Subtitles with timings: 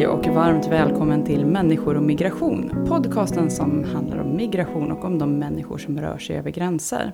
[0.00, 2.86] Hej och varmt välkommen till Människor och migration.
[2.88, 7.12] Podcasten som handlar om migration och om de människor som rör sig över gränser.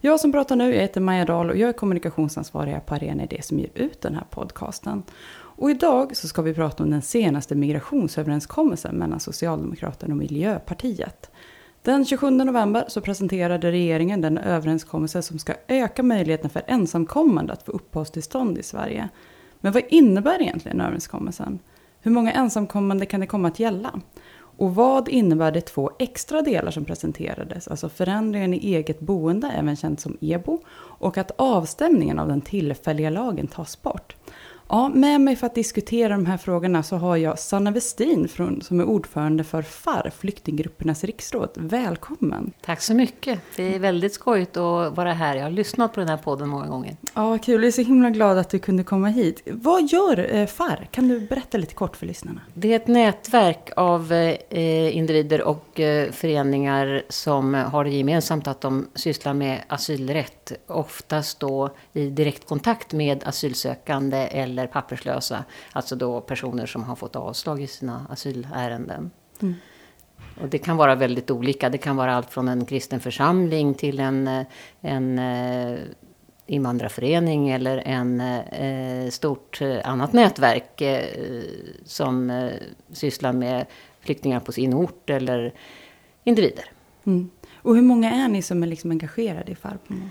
[0.00, 3.42] Jag som pratar nu, jag heter Maja Dahl och jag är kommunikationsansvarig på Arena Idé
[3.42, 5.02] som ger ut den här podcasten.
[5.34, 11.30] Och idag så ska vi prata om den senaste migrationsöverenskommelsen mellan Socialdemokraterna och Miljöpartiet.
[11.82, 17.62] Den 27 november så presenterade regeringen den överenskommelse som ska öka möjligheten för ensamkommande att
[17.62, 19.08] få uppehållstillstånd i Sverige.
[19.60, 21.58] Men vad innebär egentligen överenskommelsen?
[22.04, 24.00] Hur många ensamkommande kan det komma att gälla?
[24.56, 29.76] Och vad innebär de två extra delar som presenterades, alltså förändringen i eget boende, även
[29.76, 34.16] känt som EBO, och att avstämningen av den tillfälliga lagen tas bort?
[34.74, 38.62] Ja, med mig för att diskutera de här frågorna så har jag Sanna Westin från,
[38.62, 41.50] som är ordförande för FAR, Flyktinggruppernas riksråd.
[41.54, 42.52] Välkommen!
[42.64, 43.40] Tack så mycket!
[43.56, 45.36] Det är väldigt skojigt att vara här.
[45.36, 46.96] Jag har lyssnat på den här podden många gånger.
[47.14, 47.62] Ja, kul.
[47.62, 49.42] Jag är så himla glad att du kunde komma hit.
[49.46, 50.88] Vad gör eh, FAR?
[50.90, 52.40] Kan du berätta lite kort för lyssnarna?
[52.54, 58.60] Det är ett nätverk av eh, individer och eh, föreningar som har det gemensamt att
[58.60, 60.52] de sysslar med asylrätt.
[60.66, 65.44] Oftast då i direktkontakt med asylsökande eller eller papperslösa.
[65.72, 69.10] Alltså då personer som har fått avslag i sina asylärenden.
[69.42, 69.54] Mm.
[70.40, 71.68] Och det kan vara väldigt olika.
[71.68, 74.44] Det kan vara allt från en kristen församling till en,
[74.80, 75.78] en eh,
[76.46, 81.42] invandrarförening eller en eh, stort eh, annat nätverk eh,
[81.84, 82.52] som eh,
[82.92, 83.66] sysslar med
[84.00, 85.54] flyktingar på sin ort eller
[86.24, 86.64] individer.
[87.06, 87.30] Mm.
[87.54, 90.08] Och hur många är ni som är liksom engagerade i Farpomo?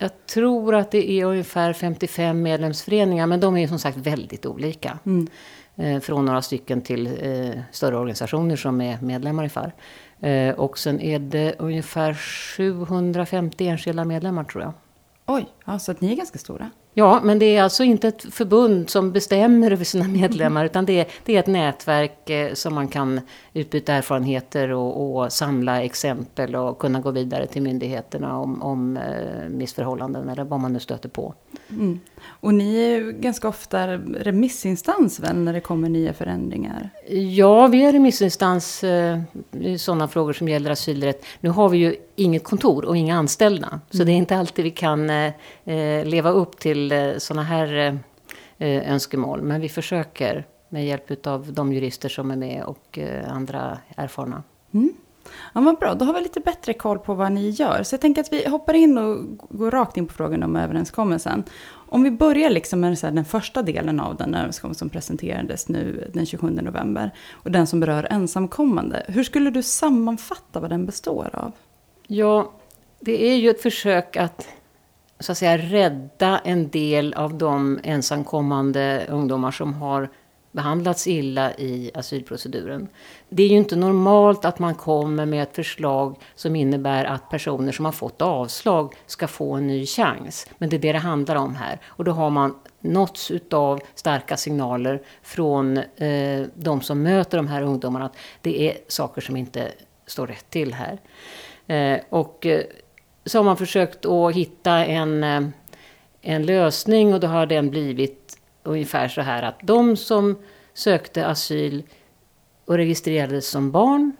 [0.00, 4.98] Jag tror att det är ungefär 55 medlemsföreningar, men de är som sagt väldigt olika.
[5.06, 5.28] Mm.
[5.76, 9.72] Eh, från några stycken till eh, större organisationer som är medlemmar i FAR.
[10.20, 14.72] Eh, och sen är det ungefär 750 enskilda medlemmar tror jag.
[15.26, 16.70] Oj, ja, så att ni är ganska stora.
[16.98, 21.00] Ja, men det är alltså inte ett förbund som bestämmer över sina medlemmar, utan det
[21.00, 23.20] är, det är ett nätverk eh, som man kan
[23.52, 29.48] utbyta erfarenheter och, och, samla exempel och kunna gå vidare till myndigheterna om, om eh,
[29.48, 31.34] missförhållanden eller vad man nu stöter på.
[31.70, 32.00] Mm.
[32.26, 36.90] Och ni är ju ganska ofta remissinstans väl, när det kommer nya förändringar?
[37.08, 39.20] Ja, vi är remissinstans eh,
[39.60, 41.24] i sådana frågor som gäller asylrätt.
[41.40, 44.06] Nu har vi ju inget kontor och inga anställda, så mm.
[44.06, 45.32] det är inte alltid vi kan eh,
[45.64, 47.98] eh leva upp till eh, sådana här
[48.58, 49.42] eh, önskemål.
[49.42, 52.98] Men vi försöker med hjälp av de jurister som är med och
[53.28, 54.42] andra erfarna.
[54.74, 54.92] Mm.
[55.52, 57.82] Ja, vad bra, då har vi lite bättre koll på vad ni gör.
[57.82, 61.44] Så jag tänker att vi hoppar in och går rakt in på frågan om överenskommelsen.
[61.90, 66.26] Om vi börjar liksom med den första delen av den överenskommelse som presenterades nu den
[66.26, 67.10] 27 november.
[67.32, 69.04] Och den som berör ensamkommande.
[69.08, 71.52] Hur skulle du sammanfatta vad den består av?
[72.06, 72.52] Ja,
[73.00, 74.48] det är ju ett försök att
[75.20, 80.08] så att säga rädda en del av de ensamkommande ungdomar som har
[80.52, 82.88] behandlats illa i asylproceduren.
[83.28, 87.72] Det är ju inte normalt att man kommer med ett förslag som innebär att personer
[87.72, 90.46] som har fått avslag ska få en ny chans.
[90.58, 91.80] Men det är det det handlar om här.
[91.86, 97.62] Och då har man nåtts av starka signaler från eh, de som möter de här
[97.62, 99.72] ungdomarna att det är saker som inte
[100.06, 100.98] står rätt till här.
[101.66, 102.62] Eh, och eh,
[103.24, 105.42] så har man försökt att hitta en, eh,
[106.22, 108.17] en lösning och då har den blivit
[108.68, 110.38] ungefär så här att de som
[110.74, 111.82] sökte asyl
[112.64, 114.16] och registrerades som barn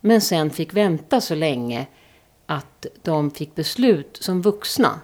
[0.00, 1.86] men sen fick vänta så länge
[2.46, 5.00] att de fick beslut som vuxna.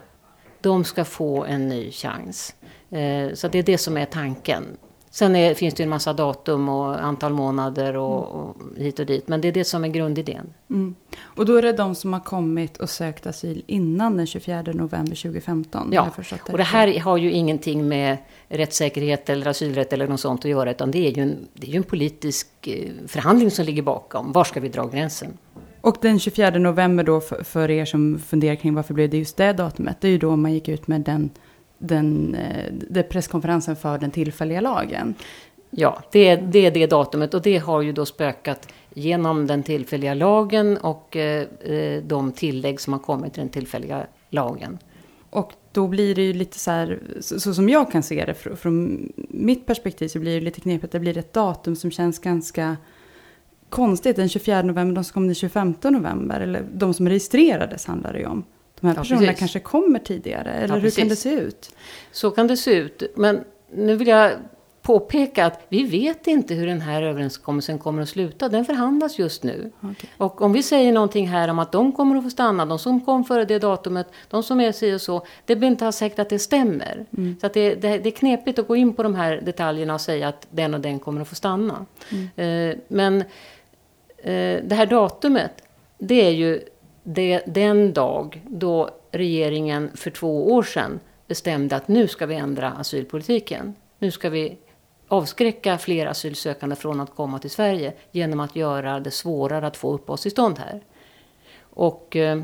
[0.60, 2.54] De ska få en ny chans.
[2.90, 4.76] Eh, så det är det som är tanken.
[5.18, 9.06] Sen är, finns det ju en massa datum och antal månader och, och, hit och
[9.06, 9.28] dit.
[9.28, 10.52] Men det är det som är grundidén.
[10.70, 10.94] Mm.
[11.20, 15.16] Och då är det de som har kommit och sökt asyl innan den 24 november
[15.16, 15.88] 2015?
[15.92, 16.52] Ja, det.
[16.52, 18.16] och det här har ju ingenting med
[18.48, 20.70] rättssäkerhet eller asylrätt eller något sånt att göra.
[20.70, 24.32] Utan det är ju en, det är ju en politisk eh, förhandling som ligger bakom.
[24.32, 25.38] Var ska vi dra gränsen?
[25.80, 29.36] Och den 24 november då, för, för er som funderar kring varför blev det just
[29.36, 31.30] det datumet, det är ju då man gick ut med den
[31.78, 35.14] den, eh, det presskonferensen för den tillfälliga lagen.
[35.70, 40.14] Ja, det, det är det datumet och det har ju då spökat genom den tillfälliga
[40.14, 44.78] lagen och eh, eh, de tillägg som har kommit till den tillfälliga lagen.
[45.30, 48.34] Och då blir det ju lite så här, så, så som jag kan se det
[48.34, 50.92] från, från, mitt perspektiv så blir det lite knepigt.
[50.92, 52.76] Det blir ett datum som känns ganska
[53.68, 54.16] konstigt.
[54.16, 58.18] Den 24 november, de som kom den 25 november, eller de som registrerades handlar det
[58.18, 58.44] ju om.
[58.80, 59.38] De här Ja, personerna precis.
[59.38, 60.52] kanske kommer tidigare?
[60.52, 61.70] Eller Ja, hur kan det se ut?
[62.12, 63.02] Så kan det se ut.
[63.16, 64.32] Men nu vill jag
[64.82, 68.48] påpeka att vi vet inte hur den här överenskommelsen kommer att sluta.
[68.48, 69.72] Den förhandlas just nu.
[69.80, 70.10] Okej.
[70.16, 73.00] Och om vi säger någonting här om att de kommer att få stanna, de som
[73.00, 76.28] kom före det datumet, de som är si och så, det blir inte säkert att
[76.28, 77.06] det stämmer.
[77.40, 80.00] Så att det, det, det är knepigt att gå in på de här detaljerna och
[80.00, 81.86] säga att den och den kommer att få stanna.
[82.36, 83.20] Eh, men
[84.18, 85.52] eh, det här datumet,
[85.98, 86.60] det är ju
[87.10, 92.70] det, den dag då regeringen för två år sedan bestämde att nu ska vi ändra
[92.70, 93.74] asylpolitiken.
[93.98, 94.58] Nu ska vi
[95.08, 99.94] avskräcka fler asylsökande från att komma till Sverige genom att göra det svårare att få
[99.94, 100.80] uppehållstillstånd här.
[101.60, 102.42] Och eh,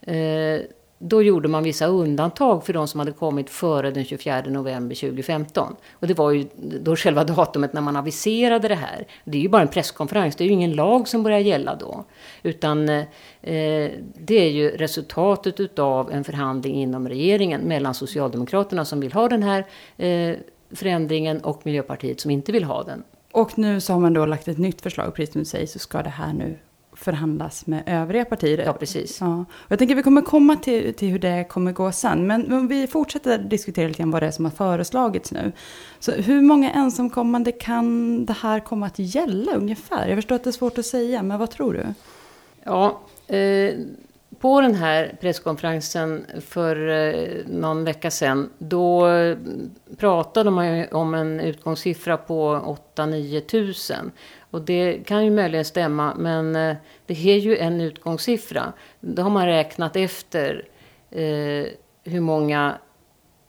[0.00, 0.60] eh
[1.06, 5.76] då gjorde man vissa undantag för de som hade kommit före den 24 november 2015.
[5.92, 6.46] Och det var ju
[6.80, 9.06] då själva datumet när man aviserade det här.
[9.24, 12.04] Det är ju bara en presskonferens, det är ju ingen lag som börjar gälla då.
[12.42, 13.04] Utan eh,
[14.18, 19.42] det är ju resultatet utav en förhandling inom regeringen mellan Socialdemokraterna som vill ha den
[19.42, 19.66] här
[19.96, 20.36] eh,
[20.70, 23.02] förändringen och Miljöpartiet som inte vill ha den.
[23.32, 25.78] Och nu så har man då lagt ett nytt förslag, precis som du säger, så
[25.78, 26.58] ska det här nu
[27.04, 28.58] förhandlas med övriga partier.
[28.58, 29.20] Ja, precis.
[29.20, 29.44] Ja.
[29.50, 32.26] Och jag tänker att vi kommer komma till, till hur det kommer gå sen.
[32.26, 35.52] Men om vi fortsätter diskutera lite grann vad det är som har föreslagits nu.
[35.98, 40.08] Så hur många ensamkommande kan det här komma att gälla ungefär?
[40.08, 41.86] Jag förstår att det är svårt att säga, men vad tror du?
[42.62, 43.74] Ja, eh,
[44.40, 49.08] på den här presskonferensen för eh, någon vecka sedan, då
[49.96, 54.12] pratade man ju om en utgångssiffra på 8-9 tusen.
[54.54, 58.72] Och det kan ju möjligen stämma, men eh, det är ju en utgångssiffra.
[59.00, 60.68] Då har man räknat efter
[61.10, 61.66] eh,
[62.04, 62.78] hur många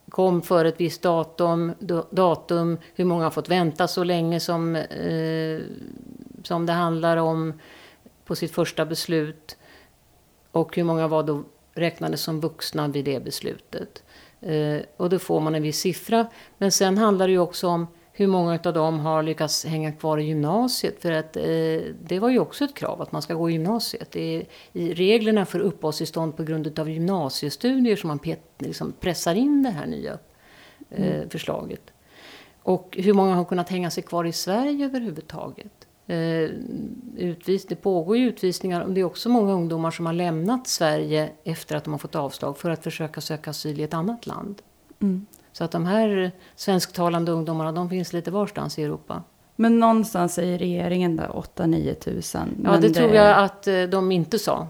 [0.09, 1.73] kom för ett visst datum,
[2.09, 5.59] datum, hur många har fått vänta så länge som, eh,
[6.43, 7.53] som det handlar om
[8.25, 9.57] på sitt första beslut.
[10.51, 11.43] Och hur många var då
[11.73, 14.03] räknades som vuxna vid det beslutet.
[14.41, 16.27] Eh, och då får man en viss siffra.
[16.57, 20.17] Men sen handlar det ju också om hur många av dem har lyckats hänga kvar
[20.17, 21.01] i gymnasiet.
[21.01, 21.43] För att eh,
[22.03, 24.11] det var ju också ett krav att man ska gå i gymnasiet.
[24.11, 29.35] Det är i reglerna för uppehållstillstånd på grund av gymnasiestudier som man pet, liksom pressar
[29.35, 30.17] in det här nya
[30.89, 31.81] eh, förslaget.
[32.63, 35.87] Och hur många har kunnat hänga sig kvar i Sverige överhuvudtaget?
[36.07, 36.49] Eh,
[37.17, 41.29] utvis, det pågår ju utvisningar och det är också många ungdomar som har lämnat Sverige
[41.43, 44.61] efter att de har fått avslag för att försöka söka asyl i ett annat land.
[45.01, 45.25] Mm.
[45.57, 49.23] Så att de här svensktalande ungdomarna, de finns lite varstans i Europa.
[49.55, 51.23] Men någonstans säger regeringen då
[51.55, 52.61] 8-9 tusen.
[52.63, 54.67] Ja, men det tror jag att eh, de inte sa.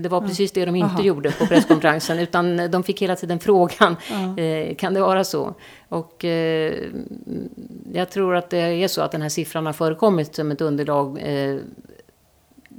[0.00, 1.02] Det var precis det de inte Aha.
[1.02, 2.18] gjorde på presskonferensen.
[2.28, 3.96] utan de fick hela tiden frågan,
[4.36, 5.54] eh, kan det vara så?
[5.88, 6.74] Och eh,
[7.92, 11.22] jag tror att det är så att den här siffran har förekommit som ett underlag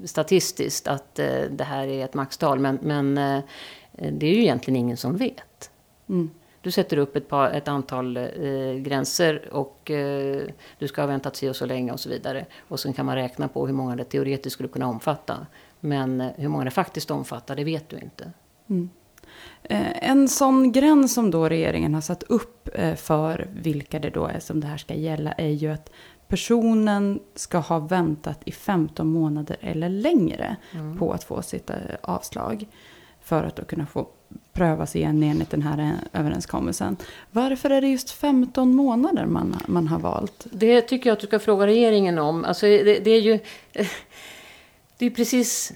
[0.05, 0.87] statistiskt.
[0.87, 1.15] Att
[1.49, 2.59] det här är ett maxtal.
[2.59, 3.15] Men, men
[3.91, 5.69] det är ju egentligen ingen som vet.
[6.09, 6.29] Mm.
[6.67, 10.41] Du sätter upp ett, par, ett antal eh, gränser och eh,
[10.79, 12.45] du ska ha väntat sig och så länge och så vidare.
[12.67, 15.45] Och sen kan man räkna på hur många det teoretiskt skulle kunna omfatta.
[15.79, 18.31] Men eh, hur många det faktiskt omfattar, det vet du inte.
[19.63, 24.25] Eh, En sån gräns som då regeringen har satt upp eh, för vilka det då
[24.25, 25.91] är som det här ska gälla är ju att
[26.27, 30.97] personen ska ha väntat i 15 månader eller längre Mm.
[30.97, 31.71] på att få sitt
[32.01, 32.65] avslag.
[33.21, 34.07] För att då kunna få
[34.57, 36.97] prövas igen enligt den här eh, överenskommelsen.
[37.31, 40.47] Varför är det just 15 månader man, man har valt?
[40.51, 42.45] Det tycker jag att du ska fråga regeringen om.
[42.45, 43.39] Alltså det, det är ju
[44.97, 45.73] det är precis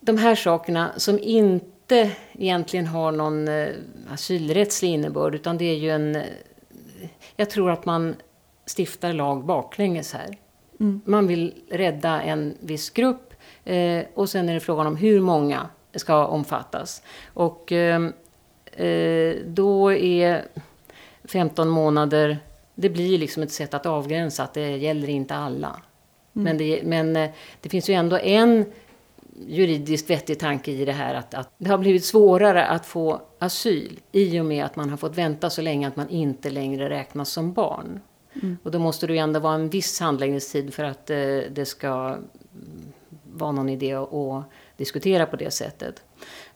[0.00, 3.68] de här sakerna som inte egentligen har någon eh,
[4.12, 5.34] asylrättslig innebörd.
[5.34, 6.16] Utan det är ju en...
[6.16, 6.22] eh,
[7.36, 8.14] Jag tror att man
[8.76, 10.36] stiftar lag baklänges här.
[11.04, 13.34] Man vill rädda en viss grupp
[13.64, 17.02] eh, och sen är det frågan om hur många ska omfattas.
[17.34, 18.02] Och eh,
[18.72, 20.44] eh, då är
[21.24, 22.38] 15 månader,
[22.74, 25.76] det blir liksom ett sätt att avgränsa att det gäller inte alla.
[26.32, 27.30] Men, det, men eh,
[27.60, 28.64] det finns ju ändå en
[29.46, 34.00] juridiskt vettig tanke i det här att, att det har blivit svårare att få asyl
[34.12, 37.30] i och med att man har fått vänta så länge att man inte längre räknas
[37.30, 38.00] som barn.
[38.62, 41.16] Och då måste det ju ändå vara en viss handläggningstid för att eh,
[41.50, 42.18] det ska mm,
[43.32, 44.44] vara någon idé att, att
[44.80, 46.02] diskutera på det sättet.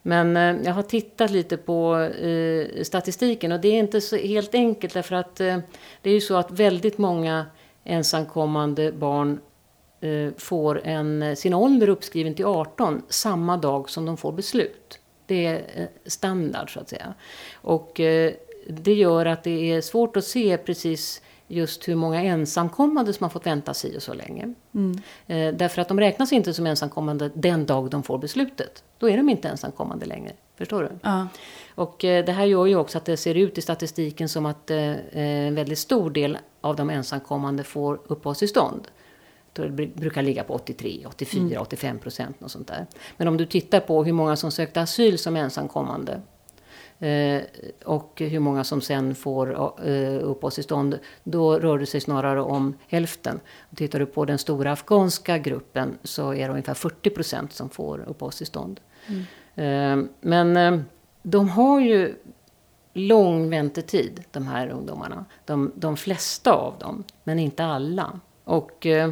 [0.01, 4.55] Men eh, jag har tittat lite på eh, statistiken och det är inte så helt
[4.55, 5.57] enkelt därför att eh,
[6.01, 7.45] det är ju så att väldigt många
[7.83, 9.39] ensamkommande barn
[10.01, 14.99] eh, får en, eh, sin ålder uppskriven till 18 samma dag som de får beslut.
[15.25, 17.13] Det är eh, standard så att säga.
[17.53, 18.33] Och eh,
[18.67, 23.29] det gör att det är svårt att se precis just hur många ensamkommande som har
[23.29, 24.53] fått vänta si och så länge.
[25.27, 28.83] Eh, därför att de räknas inte som ensamkommande den dag de får beslutet.
[28.97, 30.31] Då är de inte ensamkommande längre.
[30.57, 30.89] Förstår du?
[31.01, 31.27] Ja.
[31.75, 34.71] Och eh, det här gör ju också att det ser ut i statistiken som att
[34.71, 38.87] eh, en väldigt stor del av de ensamkommande får uppehållstillstånd.
[39.53, 42.85] Det brukar ligga på 83, 84, 85 procent och sånt där.
[43.17, 46.19] Men om du tittar på hur många som sökte asyl som ensamkommande eh,
[47.85, 49.51] och hur många som sen får
[49.87, 53.39] eh, uppehållstillstånd, då rör det sig snarare om hälften.
[53.75, 58.03] Tittar du på den stora afghanska gruppen så är det ungefär 40 procent som får
[58.07, 58.79] uppehållstillstånd.
[59.07, 59.23] Mm.
[59.55, 60.81] Eh, men eh,
[61.21, 62.15] de har ju
[62.93, 65.25] lång väntetid, de här ungdomarna.
[65.45, 68.19] De, de flesta av dem, men inte alla.
[68.43, 69.09] Och eh,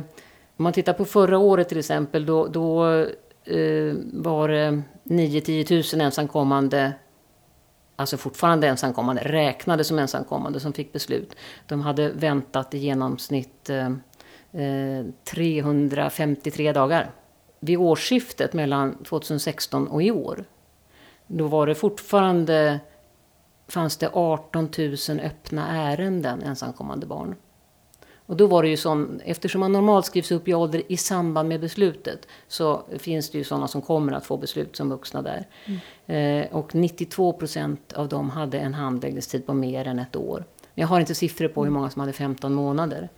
[0.57, 2.85] om man tittar på förra året till exempel, då, då
[3.43, 6.93] eh, var det 9-10 000 ensamkommande
[7.95, 11.35] alltså fortfarande ensamkommande, räknade som ensamkommande som fick beslut.
[11.67, 13.87] De hade väntat i genomsnitt eh,
[14.61, 17.11] eh 353 dagar.
[17.59, 20.45] Vid årsskiftet mellan 2016 och i år,
[21.27, 22.79] då var det fortfarande
[23.67, 27.35] fanns det 18 000 öppna ärenden ensamkommande barn.
[28.25, 31.49] Och då var det ju sån, eftersom man normalt skrivs upp i ålder i samband
[31.49, 35.47] med beslutet så finns det ju sådana som kommer att få beslut som vuxna där.
[35.65, 36.43] Mm.
[36.43, 40.45] Eh, och 92 procent av dem hade en handläggningstid på mer än ett år.
[40.73, 43.09] Jag har inte siffror på hur många som hade 15 månader.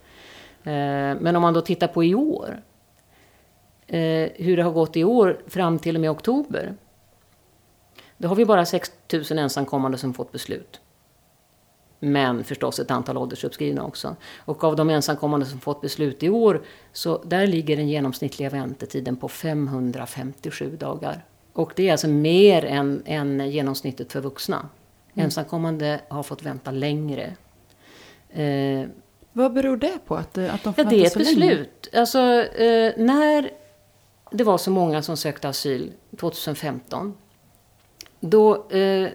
[0.62, 2.62] Eh, men om man då tittar på i år,
[3.86, 6.74] eh, hur det har gått i år fram till och med oktober.
[8.18, 10.80] Då har vi bara 6 000 ensamkommande som fått beslut.
[12.06, 14.16] Men förstås ett antal åldersuppskrivna också.
[14.38, 19.16] Och av de ensamkommande som fått beslut i år, så där ligger den genomsnittliga väntetiden
[19.16, 21.24] på 557 dagar.
[21.52, 24.56] Och det är alltså mer än, än genomsnittet för vuxna.
[24.56, 25.24] Mm.
[25.24, 27.36] Ensamkommande har fått vänta längre.
[28.30, 28.88] Eh,
[29.32, 30.16] Vad beror det på?
[30.16, 31.88] Att, att de får ja, det är ett beslut.
[31.94, 33.50] Alltså, eh, när
[34.30, 37.14] det var så många som sökte asyl 2015,
[38.20, 39.08] då eh,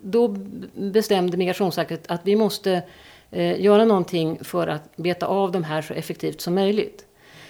[0.00, 0.28] då
[0.74, 2.82] bestämde Migrationsverket att vi måste
[3.30, 7.04] eh, göra någonting för att beta av de här så effektivt som möjligt.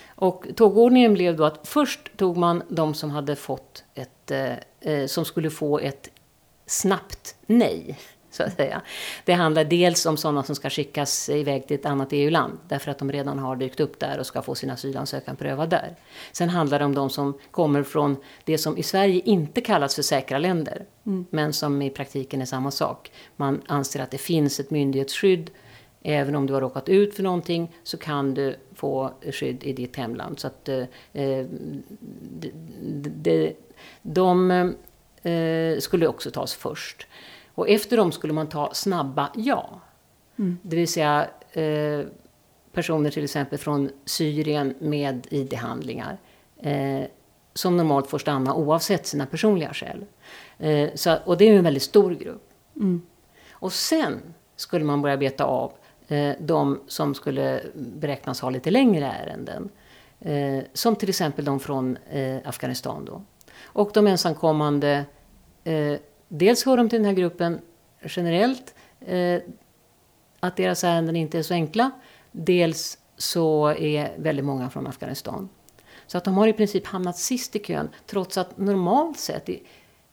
[0.08, 5.06] Och tågordningen blev då att först tog man de som hade fått ett, eh, eh
[5.06, 6.10] som skulle få ett
[6.66, 7.98] snabbt nej
[8.30, 8.82] så att säga.
[9.24, 12.98] Det handlar dels om sådana som ska skickas iväg till ett annat EU-land därför att
[12.98, 15.96] de redan har dykt upp där och ska få sin asylansökan prövad där.
[16.32, 20.02] Sen handlar det om de som kommer från det som i Sverige inte kallas för
[20.02, 21.26] säkra länder mm.
[21.30, 23.12] men som i praktiken är samma sak.
[23.36, 25.50] Man anser att det finns ett myndighetsskydd
[26.02, 29.96] Även om du har råkat ut för någonting så kan du få skydd i ditt
[29.96, 30.40] hemland.
[30.40, 31.46] Så att eh, eh
[32.22, 32.52] de,
[33.22, 33.54] de,
[34.02, 34.50] de
[35.22, 37.06] eh, skulle också tas först.
[37.58, 39.80] Och efter dem skulle man ta snabba ja.
[40.38, 40.58] Mm.
[40.62, 42.06] Det vill säga eh,
[42.72, 46.18] personer till exempel från Syrien med ID-handlingar.
[46.56, 47.04] Eh,
[47.54, 50.04] som normalt får stanna oavsett sina personliga skäl.
[50.58, 52.50] Eh, så, och det är en väldigt stor grupp.
[52.76, 53.02] Mm.
[53.50, 55.72] Och sen skulle man börja beta av
[56.08, 59.68] eh, de som skulle beräknas ha lite längre ärenden.
[60.20, 63.22] Eh, som till exempel de från eh, Afghanistan då.
[63.62, 65.04] Och de ensamkommande
[65.64, 65.94] eh,
[66.28, 67.60] dels hör de till den här gruppen
[68.02, 69.40] generellt, eh,
[70.40, 71.90] att deras ärenden inte är så enkla.
[72.32, 75.48] Dels så är väldigt många från Afghanistan.
[76.06, 79.62] Så att de har i princip hamnat sist i kön, trots att normalt sett, i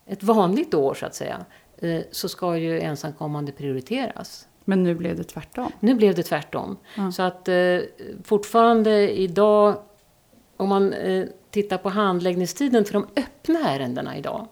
[0.05, 1.45] ett vanligt år så att säga,
[1.77, 4.48] eh, så ska ju ensamkommande prioriteras.
[4.65, 5.72] Men nu blev det tvärtom?
[5.79, 6.77] Nu blev det tvärtom.
[6.98, 7.12] Mm.
[7.12, 7.79] Så att eh,
[8.24, 9.77] fortfarande idag,
[10.57, 14.48] om man eh, tittar på handläggningstiden för de öppna ärendena idag,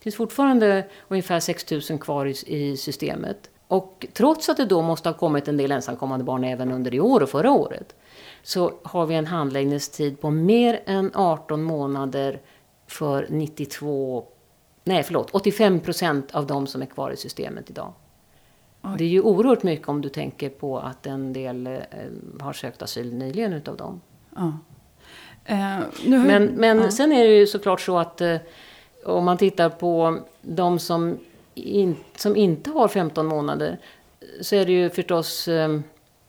[0.00, 3.50] finns fortfarande ungefär 6 000 kvar i, i systemet.
[3.68, 7.00] Och trots att det då måste ha kommit en del ensamkommande barn även under i
[7.00, 7.94] år och förra året,
[8.42, 12.40] så har vi en handläggningstid på mer än 18 månader
[12.86, 14.24] för 92,
[14.84, 17.92] nej förlåt, 85 procent av de som är kvar i systemet idag.
[18.82, 18.94] Oj.
[18.98, 21.78] Det är ju oerhört mycket om du tänker på att en del eh,
[22.40, 24.00] har sökt asyl nyligen utav dem.
[24.36, 24.58] Ja.
[25.44, 26.90] Eh, men men ja.
[26.90, 28.36] sen är det ju såklart så att eh,
[29.04, 31.18] om man tittar på de som,
[31.54, 33.78] in, som inte har 15 månader
[34.40, 35.82] så är det ju förstås ehm,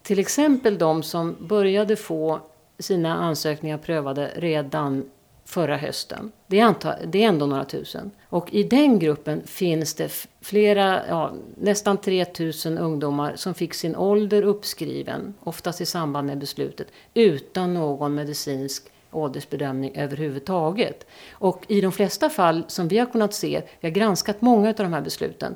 [0.04, 2.40] till exempel de som började få
[2.80, 5.10] sina ansökningar prövade redan
[5.46, 6.32] förra hösten.
[6.48, 8.12] Det är, anta, det är ändå några tusen.
[8.24, 14.44] Och i den gruppen finns det flera, ja, nästan 3000 ungdomar som fick sin ålder
[14.44, 21.06] uppskriven, oftast i samband med beslutet, utan någon medicinsk åldersbedömning överhuvudtaget.
[21.32, 24.76] Och i de flesta fall som vi har kunnat se, vi har granskat många av
[24.76, 25.56] de här besluten,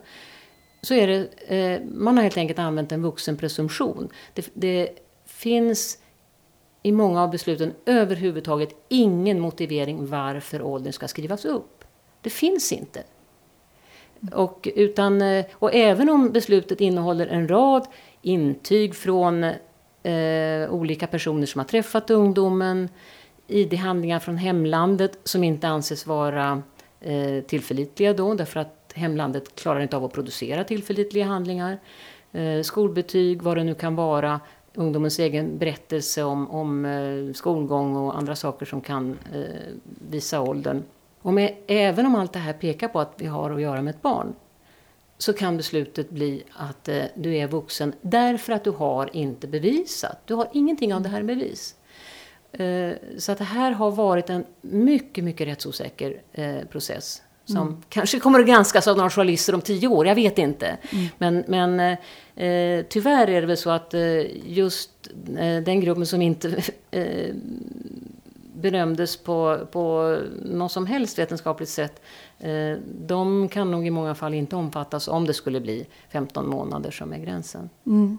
[0.81, 4.09] så är det, eh, man har helt enkelt använt en vuxenpresumtion.
[4.33, 4.89] Det, det
[5.25, 5.97] finns
[6.83, 11.83] i många av besluten överhuvudtaget ingen motivering varför åldern ska skrivas upp.
[12.21, 13.03] Det finns inte.
[14.33, 17.87] Och, utan, eh, och även om beslutet innehåller en rad
[18.21, 22.89] intyg från eh, olika personer som har träffat ungdomen,
[23.47, 26.61] ID-handlingar från hemlandet som inte anses vara
[27.01, 31.79] eh, tillförlitliga då, därför att hemlandet klarar inte av att producera tillförlitliga handlingar.
[32.31, 34.39] Eh, skolbetyg, vad det nu kan vara,
[34.73, 39.41] ungdomens egen berättelse om, om eh, skolgång och andra saker som kan eh,
[40.09, 40.83] visa åldern.
[41.21, 43.95] Och med, även om allt det här pekar på att vi har att göra med
[43.95, 44.33] ett barn
[45.17, 50.17] så kan beslutet bli att eh, du är vuxen därför att du har inte bevisat.
[50.25, 51.75] Du har ingenting av det här bevis.
[52.59, 57.21] Eh, så att det här har varit en mycket, mycket rättsosäker eh, process.
[57.45, 57.81] Som mm.
[57.89, 60.77] kanske kommer att granskas av några journalister om tio år, jag vet inte.
[60.91, 61.07] Mm.
[61.17, 61.79] Men, men
[62.35, 64.89] eh, tyvärr är det väl så att eh, just
[65.37, 66.63] eh, den gruppen som inte
[68.61, 72.01] bedömdes på, på något som helst vetenskapligt sätt,
[72.39, 76.91] eh, de kan nog i många fall inte omfattas om det skulle bli 15 månader
[76.91, 77.69] som är gränsen.
[77.85, 78.17] Mm.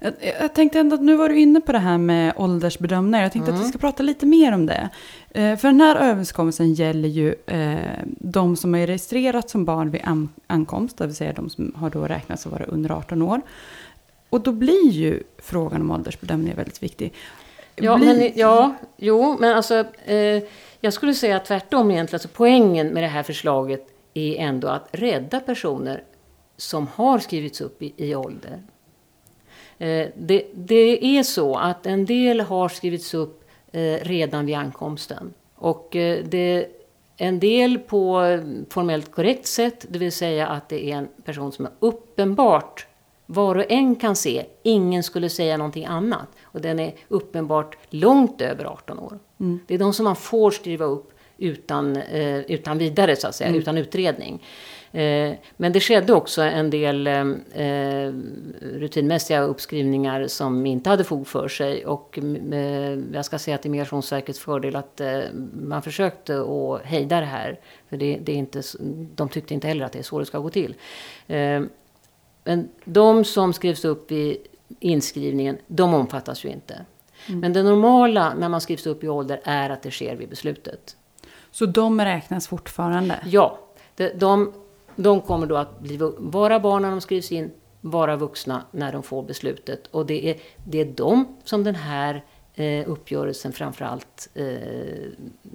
[0.00, 3.22] Jag, jag, tänkte ändå att nu var du inne på det här med åldersbedömningar.
[3.22, 3.60] Jag tänkte mm.
[3.60, 4.88] att vi ska prata lite mer om det.
[5.30, 10.00] Eh, för den här överenskommelsen gäller ju eh, de som är registrerat som barn vid
[10.04, 13.40] an ankomst, det vill säga de som har då räknats att vara under 18 år.
[14.30, 17.12] Och då blir ju frågan om åldersbedömningar väldigt viktig.
[17.76, 18.06] Ja, blir...
[18.06, 20.42] men, ja jo, men alltså eh,
[20.80, 22.16] jag skulle säga tvärtom egentligen.
[22.16, 26.02] Alltså, poängen med det här förslaget är ändå att rädda personer
[26.56, 28.62] som har skrivits upp i, i ålder.
[29.78, 35.34] Eh, det, det, är så att en del har skrivits upp eh, redan vid ankomsten.
[35.54, 36.66] Och eh, det,
[37.16, 38.20] en del på
[38.70, 42.86] formellt korrekt sätt, det vill säga att det är en person som är uppenbart
[43.26, 46.28] var och en kan se, ingen skulle säga någonting annat.
[46.54, 49.18] Och den är uppenbart långt över 18 år.
[49.40, 49.60] Mm.
[49.66, 53.48] Det är de som man får skriva upp utan, eh, utan vidare, så att säga,
[53.48, 53.60] mm.
[53.60, 54.42] utan utredning.
[54.92, 57.20] Eh, men det skedde också en del eh,
[57.64, 58.12] eh
[58.60, 61.86] rutinmässiga uppskrivningar som inte hade fog för sig.
[61.86, 62.18] Och
[62.52, 65.20] eh, jag ska säga till Migrationsverkets fördel att eh,
[65.52, 67.60] man försökte att hejda det här.
[67.88, 68.62] För det, det, är inte,
[69.14, 70.74] de tyckte inte heller att det är så det ska gå till.
[72.44, 74.38] Men de som skrivs upp i
[74.80, 76.74] inskrivningen, de omfattas ju inte.
[77.28, 77.40] Mm.
[77.40, 80.96] Men det normala när man skrivs upp i ålder är att det sker vid beslutet.
[81.50, 83.18] Så de räknas fortfarande?
[83.26, 83.58] Ja.
[83.96, 84.52] De, de,
[84.96, 87.50] de kommer då att bli, vara barn när de skrivs in,
[87.80, 89.86] vara vuxna när de får beslutet.
[89.86, 92.24] Och det är, det är de som den här
[92.54, 94.46] eh, uppgörelsen framförallt eh,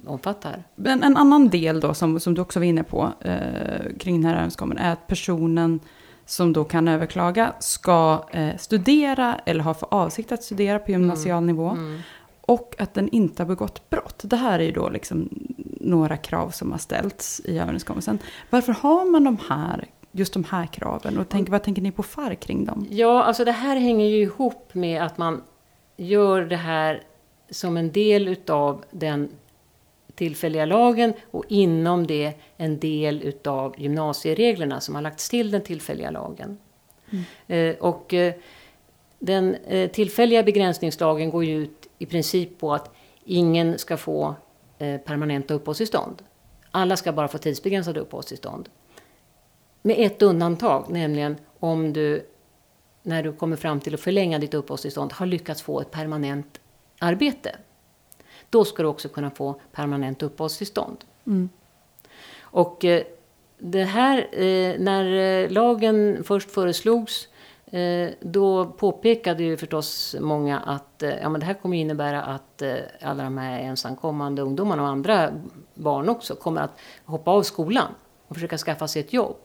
[0.06, 0.64] omfattar.
[0.74, 4.24] Men en annan del då som, som du också var inne på eh, kring den
[4.24, 5.80] här överenskommelsen är att personen
[6.30, 11.42] som då kan överklaga ska eh, studera eller ha för avsikt att studera på gymnasial
[11.42, 11.46] mm.
[11.46, 11.68] nivå.
[11.68, 12.00] Mm.
[12.40, 14.20] Och att den inte har begått brott.
[14.24, 15.28] Det här är ju då liksom
[15.80, 18.18] några krav som har ställts i överenskommelsen.
[18.50, 21.18] Varför har man de här, just de här kraven?
[21.18, 22.86] Och tänk, vad tänker ni på FAR kring dem?
[22.90, 25.42] Ja, alltså det här hänger ju ihop med att man
[25.96, 27.02] gör det här
[27.50, 29.28] som en del utav den
[30.20, 36.10] tillfälliga lagen och inom det en del utav gymnasiereglerna som har lagts till den tillfälliga
[36.10, 36.58] lagen.
[37.10, 37.24] Mm.
[37.46, 38.34] Eh, och eh,
[39.18, 44.34] den eh, tillfälliga begränsningslagen går ju ut i princip på att ingen ska få
[44.78, 46.22] permanenta uppehållstillstånd.
[46.70, 48.68] Alla ska bara få tidsbegränsade uppehållstillstånd.
[49.82, 52.26] Med ett undantag, nämligen om du
[53.02, 56.60] när du kommer fram till att förlänga ditt uppehållstillstånd har lyckats få ett permanent
[56.98, 57.56] arbete.
[58.50, 60.96] Då ska du också kunna få permanent uppehållstillstånd.
[61.26, 61.48] Mm.
[62.40, 63.02] Och eh,
[63.58, 65.04] det här, eh, när
[65.44, 67.28] eh, lagen först föreslogs
[68.20, 72.62] då påpekade ju förstås många att ja, men det här kommer innebära att
[73.00, 75.32] alla de här ensamkommande ungdomarna och andra
[75.74, 77.94] barn också kommer att hoppa av skolan
[78.28, 79.36] och försöka skaffa sig ett jobb.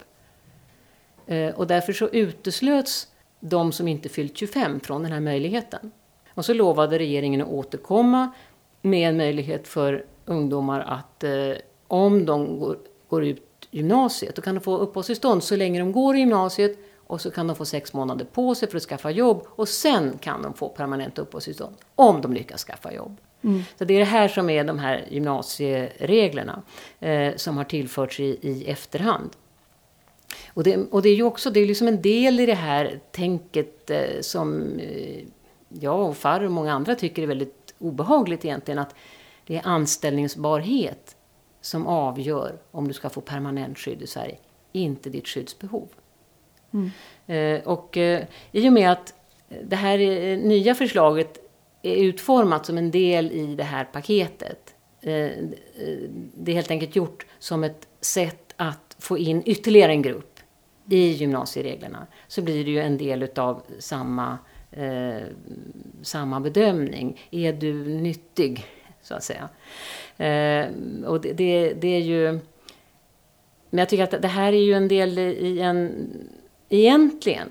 [1.55, 3.07] Och därför så uteslöts
[3.39, 5.91] de som inte fyllt 25 från den här möjligheten.
[6.33, 8.31] Och så lovade regeringen att återkomma
[8.85, 11.51] med en möjlighet för ungdomar att eh,
[11.87, 12.77] om de går,
[13.09, 17.21] går ut gymnasiet, då kan de få uppehållstillstånd så länge de går i gymnasiet och
[17.21, 20.41] så kan de få sex månader på sig för att skaffa jobb och sen kan
[20.41, 23.17] de få permanent uppehållstillstånd om de lyckas skaffa jobb.
[23.41, 23.63] Mm.
[23.77, 26.61] Så det är det här som är de här gymnasiereglerna
[26.99, 29.29] eh, som har tillförts i, i efterhand.
[30.53, 32.99] Och det, och det är ju också det är liksom en del i det här
[33.11, 35.23] tänket eh, som eh,
[35.69, 38.95] jag och Farr och många andra tycker är väldigt obehagligt egentligen att
[39.47, 41.15] det är anställningsbarhet
[41.61, 44.37] som avgör om du ska få permanent skydd i Sverige,
[44.71, 45.87] inte ditt skyddsbehov.
[46.73, 46.91] Mm.
[47.27, 49.13] Eh, och eh, i och med att
[49.63, 51.39] det här eh, nya förslaget
[51.81, 54.75] är utformat som en del i det här paketet.
[55.01, 55.29] Eh, eh,
[56.33, 60.39] det är helt enkelt gjort som ett sätt att få in ytterligare en grupp
[60.89, 64.37] i gymnasiereglerna så blir det ju en del utav samma,
[64.75, 65.23] eh,
[66.01, 67.21] samma bedömning.
[67.31, 68.65] Är du nyttig,
[69.01, 69.49] så att säga?
[70.17, 70.67] Eh,
[71.05, 72.31] och det, det, det, är ju...
[73.69, 76.09] Men jag tycker att det här är ju en del i en...
[76.69, 77.47] Egentligen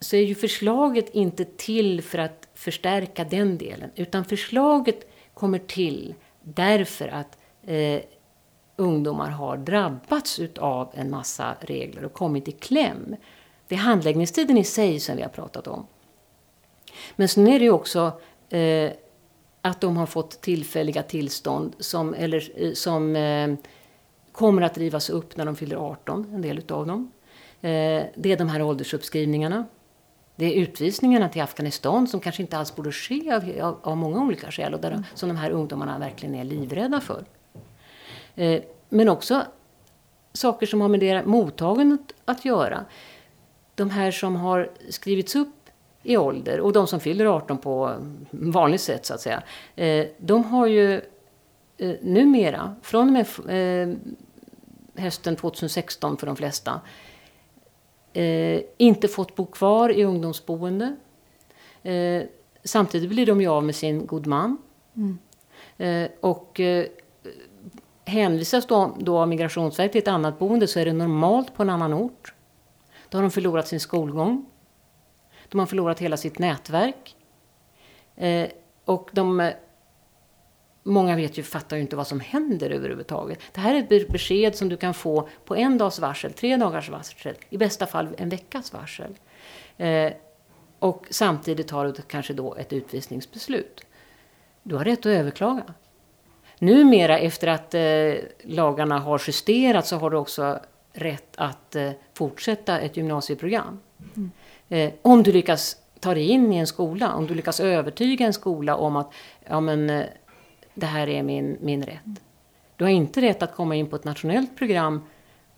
[0.00, 6.14] så är ju förslaget inte till för att förstärka den delen, utan förslaget kommer till
[6.42, 8.00] därför att eh,
[8.76, 13.16] ungdomar har drabbats av en massa regler och kommit i kläm.
[13.68, 15.86] Det är handläggningstiden i sig som vi har pratat om.
[17.16, 18.12] Men sen är det ju också
[18.48, 18.90] eh,
[19.62, 23.54] att de har fått tillfälliga tillstånd som, eller, eh, som eh,
[24.32, 27.12] kommer att rivas upp när de fyller 18, en del utav dem.
[27.60, 29.66] Eh, det är de här åldersuppskrivningarna.
[30.36, 34.22] Det är utvisningarna till Afghanistan som kanske inte alls borde ske av, av, av många
[34.22, 37.24] olika skäl och där, som de här ungdomarna verkligen är livrädda för.
[38.34, 39.42] Eh, men också
[40.32, 42.84] saker som har med det mottagandet att göra.
[43.74, 45.59] De här som har skrivits upp
[46.02, 47.94] i ålder och de som fyller 18 på
[48.30, 49.42] vanligt sätt så att säga.
[49.76, 51.00] Eh, de har ju
[51.76, 53.94] eh, numera, från och med eh,
[55.02, 56.80] hösten 2016 för de flesta,
[58.76, 60.96] inte fått bo kvar i ungdomsboende.
[62.64, 64.58] Samtidigt blir de ju av med sin god man.
[64.96, 65.18] Mm.
[66.20, 66.60] Och
[68.04, 71.70] hänvisas då, då av Migrationsverket till ett annat boende så är det normalt på en
[71.70, 72.34] annan ort.
[73.08, 74.49] Då har de förlorat sin skolgång.
[75.50, 77.16] De har förlorat hela sitt nätverk.
[78.16, 78.48] Eh,
[78.84, 79.52] och de,
[80.82, 83.38] många vet ju, fattar ju inte vad som händer överhuvudtaget.
[83.52, 86.88] Det här är ett besked som du kan få på en dags varsel, tre dagars
[86.88, 89.18] varsel, i bästa fall en veckas varsel.
[89.76, 90.12] Eh,
[90.78, 93.86] och samtidigt har du kanske då ett utvisningsbeslut.
[94.62, 95.74] Du har rätt att överklaga.
[96.58, 100.60] Numera efter att eh, lagarna har justerats så har du också
[100.92, 103.80] rätt att eh, fortsätta ett gymnasieprogram.
[104.16, 104.30] Mm.
[104.70, 108.32] Eh, om du lyckas ta dig in i en skola, om du lyckas övertyga en
[108.32, 109.12] skola om att
[109.48, 110.04] ja, men, eh,
[110.74, 112.20] det här är min, min rätt.
[112.76, 115.02] Du har inte rätt att komma in på ett nationellt program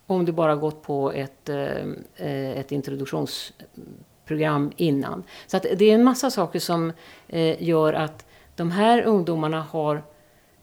[0.07, 5.23] om du bara gått på ett, eh, eh, ett introduktionsprogram innan.
[5.47, 6.93] Så att det är en massa saker som
[7.27, 10.03] eh, gör att de här ungdomarna har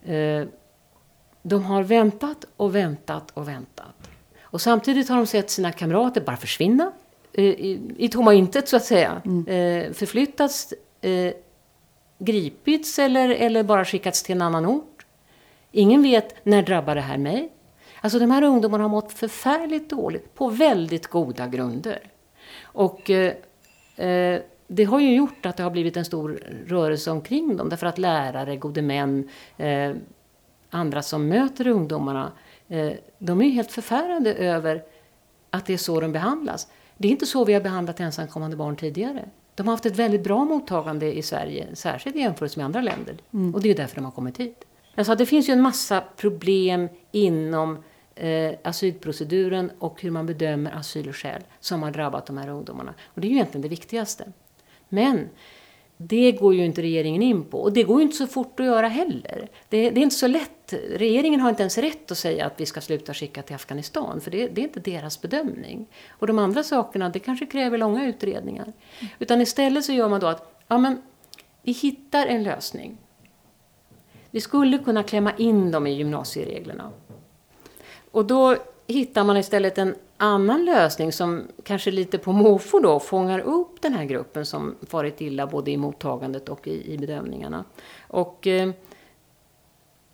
[0.05, 0.47] Eh,
[1.43, 4.11] de har väntat och väntat och väntat.
[4.43, 6.93] Och samtidigt har de sett sina kamrater bara försvinna
[7.33, 9.23] i, i tomma intet så att säga.
[9.25, 9.47] Mm.
[9.47, 10.75] Eh, förflyttats,
[12.19, 15.07] gripits eller, eller bara skickats till en annan ort.
[15.73, 17.53] Ingen vet när drabbar det här mig.
[18.01, 22.01] Alltså de här ungdomarna har mått förfärligt dåligt på väldigt goda grunder.
[22.62, 27.69] Och eh, det har ju gjort att det har blivit en stor rörelse omkring dem.
[27.69, 29.93] Därför att lärare, gode män, eh,
[30.71, 32.33] andra som möter ungdomarna,
[32.69, 34.83] eh, de är ju helt förfärade över
[35.51, 36.69] att det är så de behandlas.
[37.01, 39.29] Det är inte så vi har behandlat ensamkommande barn tidigare.
[39.55, 43.17] De har haft ett väldigt bra mottagande i Sverige, särskilt i jämförelse med andra länder.
[43.35, 43.55] Mm.
[43.55, 44.65] Och det är därför de har kommit hit.
[44.95, 47.79] Alltså, det finns ju en massa problem inom
[48.15, 52.95] eh, asylproceduren och hur man bedömer asylskäl som har drabbat de här ungdomarna.
[53.05, 54.33] Och det är ju egentligen det viktigaste.
[54.89, 55.29] Men
[56.03, 57.61] det går ju inte regeringen in på.
[57.61, 59.49] Och det går ju inte så fort att göra heller.
[59.69, 60.75] Det, det, är inte så lätt.
[60.91, 64.21] Regeringen har inte ens rätt att säga att vi ska sluta skicka till Afghanistan.
[64.21, 65.87] För det, det är inte deras bedömning.
[66.09, 68.73] Och de andra sakerna, det kanske kräver långa utredningar.
[69.19, 71.03] Utan istället så gör man då att, ja men,
[71.63, 72.99] vi hittar en lösning.
[74.31, 76.91] Vi skulle kunna klämma in dem i gymnasiereglerna.
[78.11, 83.38] Och då hittar man istället en annan lösning som kanske lite på måfå då fångar
[83.38, 87.64] upp den här gruppen som farit illa både i mottagandet och i, i bedömningarna.
[88.09, 88.70] Och eh,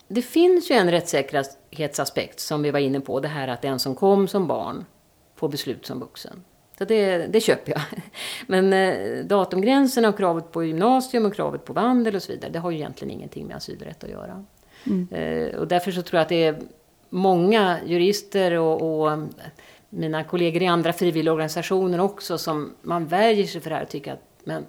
[0.09, 3.95] det finns ju en rättssäkerhetsaspekt som vi var inne på, det här att den som
[3.95, 4.85] kom som barn
[5.35, 6.45] får beslut som vuxen.
[6.79, 7.83] Så det, det köper jag.
[8.47, 12.59] Men eh, datumgränserna och kravet på gymnasium och kravet på vandel och så vidare, det
[12.59, 14.45] har ju egentligen ingenting med asylrätt att göra.
[14.85, 15.09] Mm.
[15.11, 16.59] Eh, och därför så tror jag att det är
[17.09, 19.19] många jurister och, och
[19.91, 24.13] mina kollegor i andra frivilligorganisationer också som man värjer sig för det här och tycker
[24.13, 24.67] att men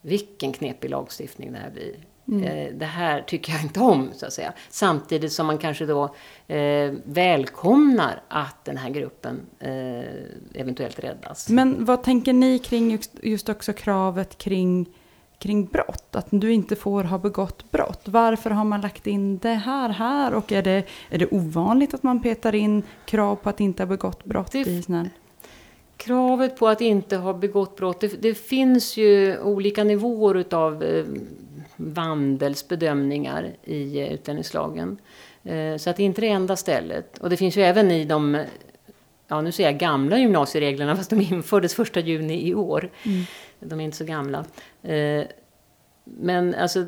[0.00, 1.96] vilken knepig lagstiftning det här blir.
[2.28, 2.42] Mm.
[2.42, 4.52] Eh, det här tycker jag inte om, så att säga.
[4.70, 6.14] Samtidigt som man kanske då
[6.46, 11.48] eh, välkomnar att den här gruppen eh, eventuellt räddas.
[11.48, 14.88] Men vad tänker ni kring just, just också kravet kring
[15.38, 18.02] kring brott, att du inte får ha begått brott.
[18.04, 22.02] Varför har man lagt in det här här och är det, är det ovanligt att
[22.02, 25.10] man petar in krav på att inte ha begått brott det, i sån
[25.96, 31.04] Kravet på att inte ha begått brott, det, det finns ju olika nivåer utav eh,
[31.76, 34.98] vandelsbedömningar i eh, utlänningslagen.
[35.44, 37.18] Eh, så att det är inte det enda stället.
[37.18, 38.44] Och det finns ju även i de
[39.28, 42.90] ja nu säger jag gamla gymnasiereglerna fast de infördes första juni i år.
[43.02, 43.24] Mm.
[43.60, 44.44] De är inte så gamla.
[44.86, 45.24] Eh,
[46.04, 46.86] men alltså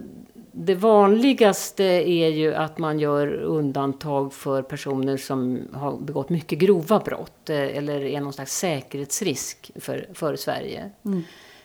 [0.52, 6.98] det vanligaste är ju att man gör undantag för personer som har begått mycket grova
[6.98, 10.90] brott eh, eller är någon slags säkerhetsrisk för, för Sverige.
[11.04, 11.22] Mm.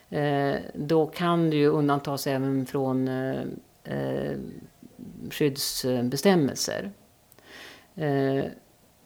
[0.09, 3.09] Eh, då kan det ju undantas även från
[5.31, 6.91] skyddsbestämmelser.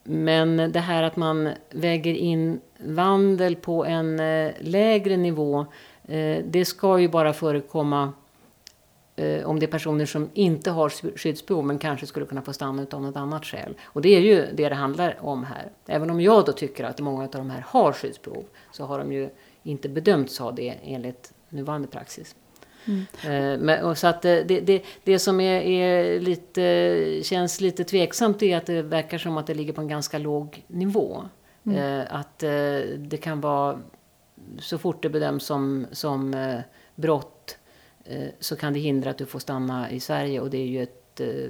[0.03, 4.17] Men det här att man väger in vandel på en
[4.59, 5.65] lägre nivå,
[6.43, 8.13] det ska ju bara förekomma
[9.17, 12.85] eh, om det är personer som inte har skyddsbehov men kanske skulle kunna få stanna
[12.91, 13.73] av något annat skäl.
[13.83, 15.71] Och det är ju det det handlar om här.
[15.85, 19.11] Även om jag då tycker att många av de här har skyddsbehov så har de
[19.11, 19.29] ju
[19.63, 22.35] inte bedömts ha det enligt nuvarande praxis.
[22.85, 23.05] Mm.
[23.23, 28.43] Eh, men, och så att det, det, det som är, är, lite, känns lite tveksamt
[28.43, 31.23] är att det verkar som att det ligger på en ganska låg nivå.
[31.65, 31.77] Mm.
[31.77, 32.49] Eh, att eh,
[32.97, 33.79] det kan vara
[34.59, 36.59] så fort det bedöms som, som eh,
[36.95, 37.57] brott
[38.09, 40.83] Eh, så kan det hindra att du får stanna i Sverige och det är ju
[40.83, 41.49] ett eh,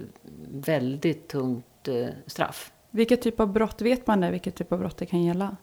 [0.51, 2.71] väldigt tungt eh, straff.
[2.89, 4.31] Vilket typ av brott vet man det?
[4.31, 5.55] Vilket typ av brott det kan gälla?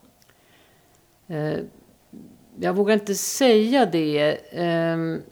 [2.57, 4.39] Jag vågar inte säga det.
[4.51, 5.23] Ehm,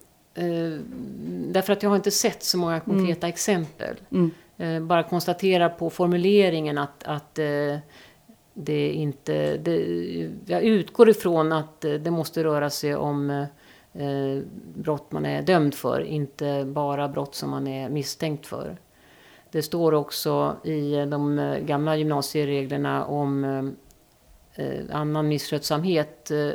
[1.53, 3.33] därför att jag har inte sett så många konkreta mm.
[3.33, 3.97] exempel.
[4.11, 4.89] Mm.
[4.89, 7.39] Bara konstatera på formuleringen att, att
[8.55, 9.57] det inte...
[9.57, 13.43] Det, jag utgår ifrån att eh, det måste röra sig om eh,
[14.03, 14.43] eh,
[14.75, 18.77] brott man är dömd för, inte bara brott som man är misstänkt för.
[19.51, 23.45] Det står också i eh, de gamla gymnasiereglerna om
[24.55, 26.31] eh, annan misskötsamhet.
[26.31, 26.51] Eh,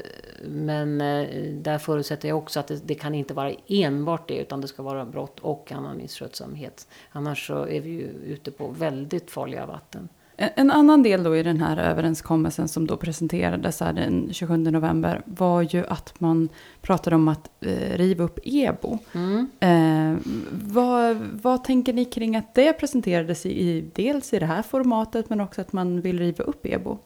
[0.46, 4.62] men eh, där förutsätter jag också att det, det, kan inte vara enbart det utan
[4.62, 6.88] det ska vara brott och annan misskötsamhet.
[7.12, 10.10] Annars så är vi ju ute på väldigt farliga vatten.
[10.40, 15.22] En annan del då i den här överenskommelsen som då presenterades här den 27 november
[15.26, 16.50] var ju att man
[16.82, 18.98] pratade om att eh, riva upp EBO.
[19.14, 19.48] Mm.
[19.60, 20.20] Eh,
[20.52, 25.30] vad, vad tänker ni kring att det presenterades i, i, dels i det här formatet
[25.30, 26.98] men också att man vill riva upp EBO?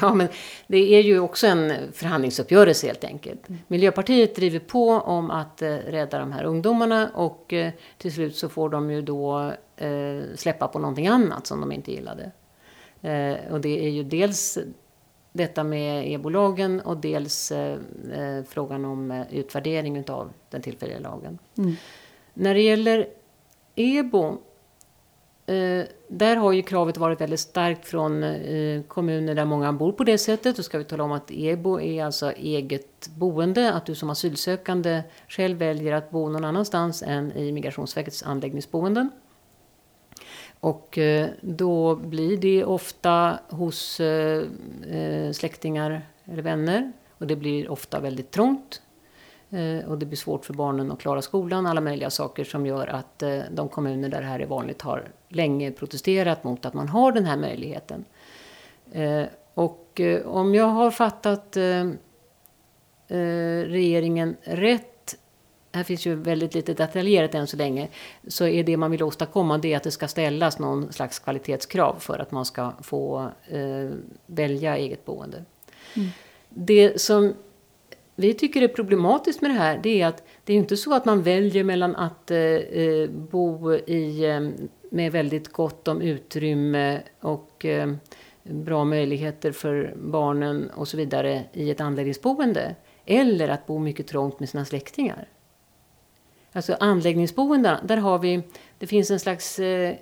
[0.00, 0.28] Ja, men
[0.66, 3.48] det är ju också en förhandlingsuppgörelse helt enkelt.
[3.48, 3.60] Mm.
[3.68, 8.48] Miljöpartiet driver på om att eh, rädda de här ungdomarna och eh, till slut så
[8.48, 12.30] får de ju då eh, släppa på någonting annat som de inte gillade.
[13.02, 14.58] Eh, och det är ju dels
[15.32, 17.78] detta med ebolagen och dels eh,
[18.12, 21.38] eh frågan om eh, utvärdering av den tillfälliga lagen.
[21.58, 21.76] Mm.
[22.34, 23.08] När det gäller
[23.74, 24.38] EBO,
[25.46, 30.04] eh, där har ju kravet varit väldigt starkt från eh, kommuner där många bor på
[30.04, 30.56] det sättet.
[30.56, 35.02] Då ska vi tala om att EBO är alltså eget boende, att du som asylsökande
[35.28, 39.10] själv väljer att bo någon annanstans än i Migrationsverkets anläggningsboenden.
[40.60, 44.44] Och eh, då blir det ofta hos eh,
[44.90, 46.92] eh, släktingar eller vänner.
[47.18, 48.82] Och det blir ofta väldigt trångt.
[49.86, 51.66] Och det blir svårt för barnen att klara skolan.
[51.66, 55.70] Alla möjliga saker som gör att de kommuner där det här är vanligt har länge
[55.70, 58.04] protesterat mot att man har den här möjligheten.
[59.54, 61.56] Och om jag har fattat
[63.66, 64.89] regeringen rätt
[65.72, 67.88] här finns ju väldigt lite detaljerat än så länge,
[68.28, 72.18] så är det man vill åstadkomma det att det ska ställas någon slags kvalitetskrav för
[72.18, 73.90] att man ska få eh,
[74.26, 75.44] välja eget boende.
[75.96, 76.08] Mm.
[76.48, 77.34] Det som
[78.16, 81.04] vi tycker är problematiskt med det här, det är att det är inte så att
[81.04, 84.40] man väljer mellan att eh, eh bo i, eh,
[84.90, 87.92] med väldigt gott om utrymme och eh,
[88.42, 92.74] bra möjligheter för barnen och så vidare i ett anläggningsboende,
[93.06, 95.28] eller att bo mycket trångt med sina släktingar.
[96.52, 98.42] Alltså anläggningsboendena, där har vi,
[98.78, 99.94] det finns en slags eh,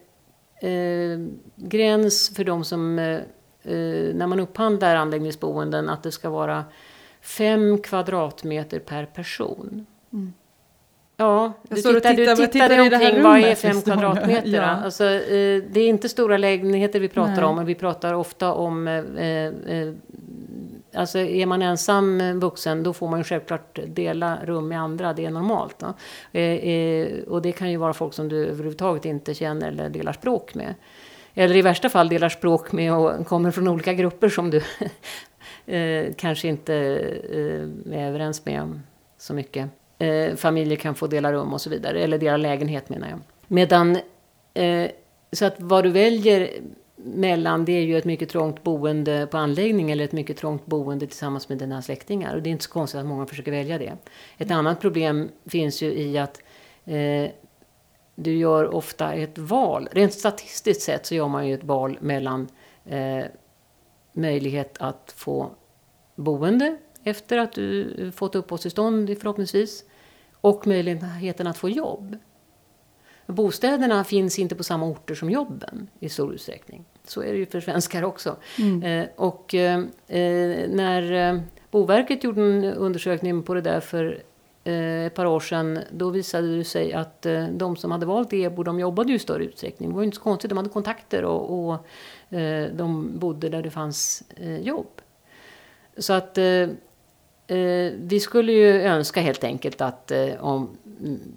[0.61, 1.19] eh,
[1.57, 3.17] gräns för de som, eh,
[3.63, 6.65] eh, när man upphandlar anläggningsboenden, att det ska vara
[7.21, 9.87] fem kvadratmeter per person.
[10.13, 10.33] Mm.
[11.21, 14.49] Ja, du tittar, tittar, du tittar, tittar omkring, vad är fem kvadratmeter?
[14.49, 14.63] ja.
[14.63, 17.45] alltså, eh, det är inte stora lägenheter vi pratar Nej.
[17.45, 18.95] om, men vi pratar ofta om eh,
[20.95, 25.25] Alltså är man ensam vuxen då får man ju självklart dela rum med andra, det
[25.25, 25.83] är normalt.
[26.33, 30.13] Eh, eh, och det kan ju vara folk som du överhuvudtaget inte känner eller delar
[30.13, 30.75] språk med.
[31.35, 34.63] Eller i värsta fall delar språk med och kommer från olika grupper som du
[35.77, 38.81] eh, kanske inte eh, är överens med
[39.19, 39.71] så mycket.
[39.99, 43.19] Eh, familjer kan få dela rum och så vidare, eller dela lägenhet menar jag.
[43.47, 43.99] Medan,
[44.55, 44.91] eh,
[45.33, 46.51] så att vad du väljer
[47.15, 51.07] mellan, det är ju ett mycket trångt boende på anläggning eller ett mycket trångt boende
[51.07, 52.37] tillsammans med dina släktingar.
[52.37, 53.97] Och det är inte så konstigt att många försöker välja det.
[54.39, 56.43] Ett annat problem finns ju i att
[56.85, 57.31] eh,
[58.15, 59.89] du gör ofta ett val.
[59.93, 62.49] Rent statistiskt sett så gör man ju ett val mellan
[62.85, 63.25] eh,
[64.13, 65.51] möjlighet att få
[66.17, 69.85] boende efter att du fått uppehållstillstånd förhoppningsvis.
[70.41, 72.17] Och möjligheten att få jobb.
[73.27, 76.85] Bostäderna finns inte på samma orter som jobben i stor utsträckning.
[77.09, 78.37] Så är det ju för svenskar också.
[78.59, 78.83] Mm.
[78.83, 81.41] Eh, och eh, eh när eh,
[81.71, 84.23] Boverket gjorde en undersökning på det där för
[84.65, 85.79] eh, ett par år sedan.
[85.91, 89.45] Då visade det sig att de som hade valt EBO, de jobbade ju i större
[89.45, 89.89] utsträckning.
[89.89, 91.87] Det var ju inte så konstigt, de hade kontakter och, och
[92.73, 94.23] de bodde där det fanns
[94.61, 95.01] jobb.
[95.99, 96.39] Så att
[97.97, 100.69] vi skulle ju önska helt enkelt att om,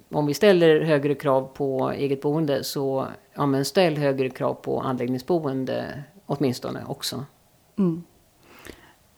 [0.09, 4.81] om vi ställer högre krav på eget boende så ja, men ställ högre krav på
[4.81, 7.25] anläggningsboende åtminstone också.
[7.77, 8.03] Mm.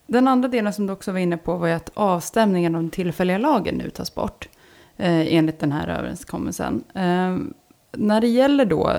[0.08, 2.92] Den andra delen som du också var inne på var ju att avstämningen av den
[2.92, 4.50] tillfälliga lagen nu tas bort.
[4.98, 6.84] Eh, enligt den här överenskommelsen.
[6.94, 7.38] Eh,
[7.92, 8.98] när det gäller då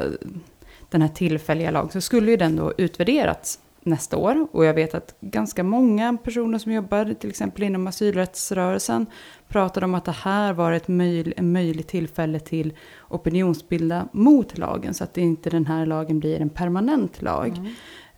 [0.91, 4.47] den här tillfälliga lagen så skulle ju den då utvärderats nästa år.
[4.53, 9.07] Och jag vet att ganska många personer som jobbar till exempel inom asylrättsrörelsen
[9.49, 12.73] pratade om att det här var ett möj, möjligt tillfälle till
[13.09, 17.59] opinionsbilda mot lagen så att inte den här lagen blir en permanent lag.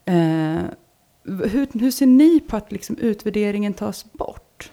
[0.04, 0.56] Mm.
[0.56, 0.64] Eh,
[1.24, 4.70] hur, hur, ser ni på att liksom utvärderingen tas bort?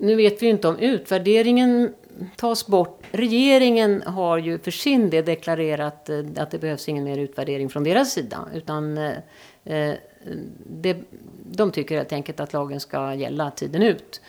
[0.00, 1.94] Nu vet vi inte om utvärderingen
[2.36, 3.02] tas bort.
[3.10, 7.84] Regeringen har ju för sin del deklarerat eh, att det behövs ingen mer utvärdering från
[7.84, 8.48] deras sida.
[8.54, 9.12] Utan Eh,
[9.66, 9.94] Eh,
[10.66, 10.96] det,
[11.44, 14.20] de tycker helt enkelt att lagen ska gälla tiden ut.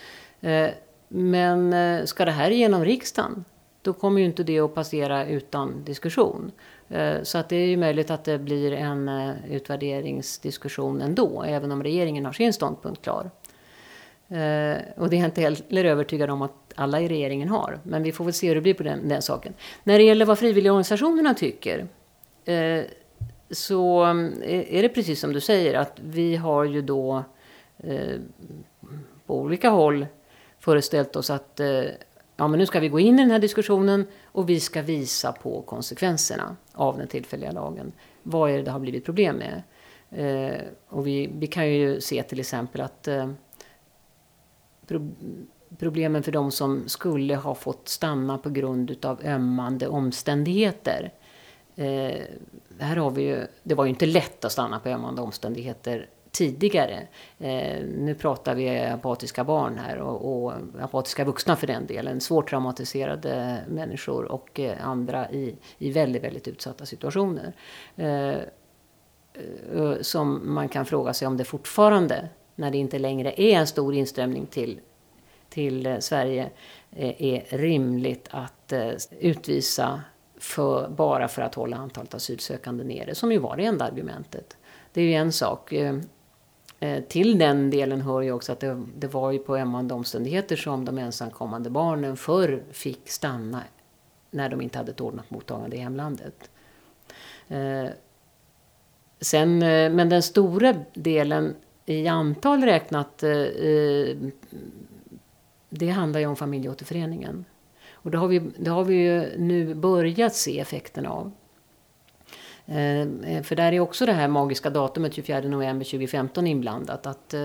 [0.41, 0.69] Eh,
[1.07, 3.45] men eh, ska det här igenom riksdagen,
[3.81, 6.51] då kommer ju inte det att passera utan diskussion.
[6.89, 11.71] Eh, så att det är ju möjligt att det blir en eh, utvärderingsdiskussion ändå, även
[11.71, 13.31] om regeringen har sin ståndpunkt klar.
[14.95, 17.79] Och det är jag inte heller övertygad om att alla i regeringen har.
[17.83, 19.53] Men vi får väl se hur det blir på den, den saken.
[19.83, 21.87] När det gäller vad frivilligorganisationerna tycker
[23.51, 24.03] så
[24.41, 27.23] eh, är det precis som du säger att vi har ju då
[27.77, 28.19] eh,
[29.25, 30.05] på olika håll
[30.59, 31.83] föreställt oss att eh,
[32.37, 35.31] ja, men nu ska vi gå in i den här diskussionen och vi ska visa
[35.31, 37.91] på konsekvenserna av den tillfälliga lagen.
[38.23, 39.63] Vad är det det har blivit problem med?
[40.11, 43.29] Eh, och vi, vi kan ju se till exempel att eh,
[44.87, 45.11] pro
[45.77, 51.13] problemen för de som skulle ha fått stanna på grund av ömmande omständigheter
[51.77, 52.21] Eh,
[52.79, 57.07] här har vi ju, det var ju inte lätt att stanna på ömmande omständigheter tidigare.
[57.39, 62.21] Eh, nu pratar vi apatiska barn här och, och, apatiska vuxna för den delen.
[62.21, 67.53] Svårt traumatiserade människor och eh, andra i, i väldigt, väldigt utsatta situationer.
[67.95, 68.41] Eh, eh
[70.01, 73.93] som man kan fråga sig om det fortfarande, när det inte längre är en stor
[73.93, 74.79] inströmning till,
[75.49, 76.49] till eh, Sverige,
[76.91, 80.01] eh, är rimligt att eh, utvisa
[80.39, 84.57] för, bara för att hålla antalet asylsökande nere, som ju var det enda argumentet.
[84.93, 85.73] Det är ju en sak.
[85.73, 85.95] Eh,
[86.79, 90.55] eh, till den delen hör ju också att det, det var ju på ömmande omständigheter
[90.55, 93.63] som de ensamkommande barnen förr fick stanna
[94.31, 96.49] när de inte hade ett ordnat mottagande i hemlandet.
[97.47, 97.85] Eh,
[99.19, 99.59] sen,
[99.95, 103.23] men den stora delen i antal räknat,
[105.69, 107.45] det handlar ju om familjeåterföreningen.
[108.01, 111.31] Och det har vi, det har vi ju nu börjat se effekterna av.
[112.65, 117.05] Eh, för där är också det här magiska datumet 24 november 2015 inblandat.
[117.05, 117.39] Att eh,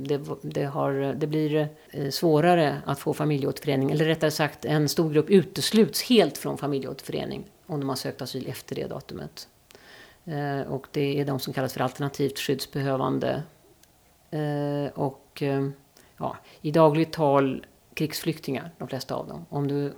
[0.00, 3.90] det, det, har, det blir eh, svårare att få familjeåterförening.
[3.90, 8.46] Eller rättare sagt, en stor grupp utesluts helt från familjeåterförening om de har sökt asyl
[8.48, 9.48] efter det datumet.
[10.24, 13.42] Eh, och det är de som kallas för alternativt skyddsbehövande.
[14.30, 15.68] Eh, och eh,
[16.16, 17.66] ja, i dagligt tal
[17.98, 19.46] krigsflyktingar, de flesta av dem.
[19.48, 19.92] Om du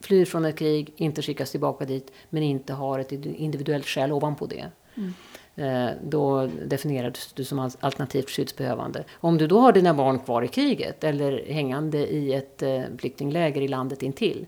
[0.00, 4.46] flyr från ett krig, inte skickas tillbaka dit, men inte har ett individuellt skäl ovanpå
[4.46, 4.66] det.
[4.96, 5.12] Mm.
[5.58, 9.04] Eh, då definieras du som alternativt skyddsbehövande.
[9.12, 13.60] Om du då har dina barn kvar i kriget eller hängande i ett eh, flyktingläger
[13.60, 14.46] i landet intill,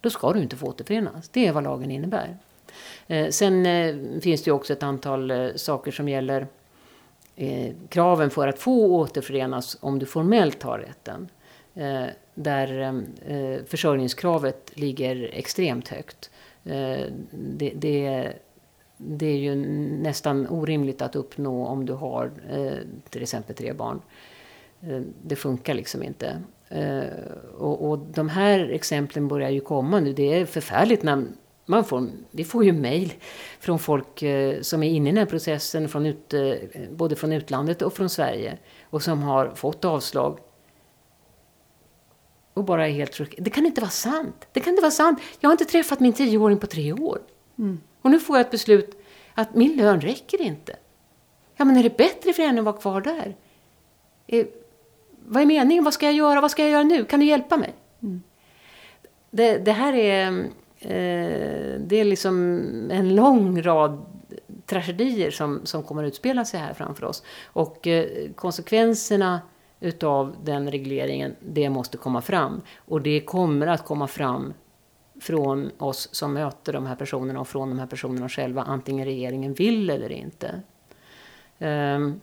[0.00, 1.28] då ska du inte få återförenas.
[1.28, 2.36] Det är vad lagen innebär.
[3.06, 3.64] Eh, sen
[4.20, 6.46] finns det ju också ett antal saker som gäller
[7.88, 11.28] kraven för att få återförenas om du formellt har rätten.
[12.40, 16.30] Där ehm, eh, försörjningskravet ligger extremt högt.
[16.64, 18.32] Eh, det, det,
[18.96, 19.54] det, är ju
[20.02, 22.72] nästan orimligt att uppnå om du har eh,
[23.10, 24.00] till exempel tre barn.
[24.80, 26.42] Eh, det funkar liksom inte.
[26.68, 27.02] Eh,
[27.58, 30.12] och, och de här exemplen börjar ju komma nu.
[30.12, 31.24] Det är förfärligt när
[31.66, 33.12] man får, vi får ju mejl
[33.60, 34.18] från folk
[34.60, 36.34] som är inne i den här processen, från ut,
[36.90, 40.38] både från utlandet och från Sverige, och som har fått avslag
[42.58, 43.44] och bara är helt chockad.
[43.44, 44.46] Det kan inte vara sant.
[44.52, 45.20] Det kan inte vara sant.
[45.40, 47.18] Jag har inte träffat min tioåring på tre år.
[47.58, 47.80] Mm.
[48.02, 49.04] Och nu får jag ett beslut
[49.34, 50.76] att min lön räcker inte.
[51.56, 53.36] Ja, men är det bättre för henne att vara kvar där?
[54.26, 54.46] Eh,
[55.26, 55.84] vad är meningen?
[55.84, 56.40] Vad ska jag göra?
[56.40, 57.04] Vad ska jag göra nu?
[57.04, 57.74] Kan du hjälpa mig?
[58.02, 58.22] Mm.
[59.30, 60.28] Det, det, här är,
[60.78, 64.04] eh, det är liksom en lång rad
[64.66, 67.22] tragedier som, som kommer att utspela sig här framför oss.
[67.44, 69.40] Och eh, konsekvenserna
[69.80, 72.62] utav den regleringen, det måste komma fram.
[72.76, 74.54] Och det kommer att komma fram
[75.20, 79.54] från oss som möter de här personerna och från de här personerna själva, antingen regeringen
[79.54, 80.60] vill eller inte.
[81.58, 82.20] Ehm,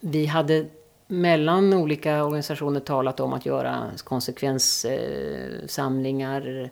[0.00, 0.66] vi hade
[1.06, 6.70] mellan olika organisationer talat om att göra konsekvenssamlingar,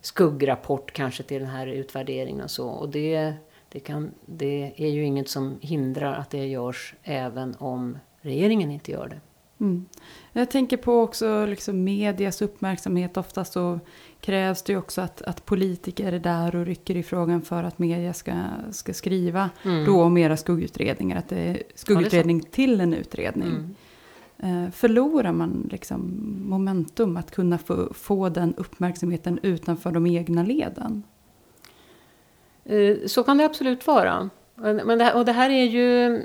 [0.00, 2.68] skuggrapport kanske till den här utvärderingen och så.
[2.68, 3.32] Och det,
[3.68, 8.92] det, kan, det är ju inget som hindrar att det görs även om regeringen inte
[8.92, 9.20] gör det.
[9.60, 9.86] Mm.
[10.32, 13.16] Jag tänker på också liksom medias uppmärksamhet.
[13.16, 13.80] Ofta så
[14.20, 17.78] krävs det ju också att, att politiker är där och rycker i frågan för att
[17.78, 18.32] media ska,
[18.70, 19.84] ska skriva mm.
[19.84, 21.18] då om era skuggutredningar.
[21.18, 23.48] Att det är skuggutredning ja, till en utredning.
[23.48, 23.74] Mm.
[24.38, 31.02] Eh, förlorar man liksom momentum att kunna få, få den uppmärksamheten utanför de egna leden?
[32.64, 34.30] Eh, så kan det absolut vara.
[34.54, 36.22] Men det, och det här är ju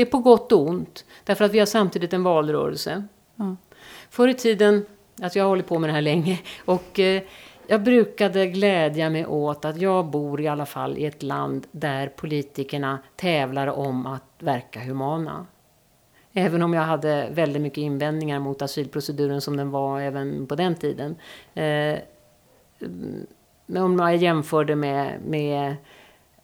[0.00, 1.04] det är på gott och ont.
[1.24, 3.04] Därför att vi har samtidigt en valrörelse.
[3.38, 3.56] Mm.
[4.10, 4.86] Förr i tiden,
[5.22, 7.22] alltså jag har hållit på med det här länge, och eh,
[7.66, 12.06] jag brukade glädja mig åt att jag bor i alla fall i ett land där
[12.06, 15.46] politikerna tävlar om att verka humana.
[16.32, 20.74] Även om jag hade väldigt mycket invändningar mot asylproceduren som den var även på den
[20.74, 21.16] tiden.
[21.54, 21.98] Eh,
[23.68, 25.76] om jag jämförde med, med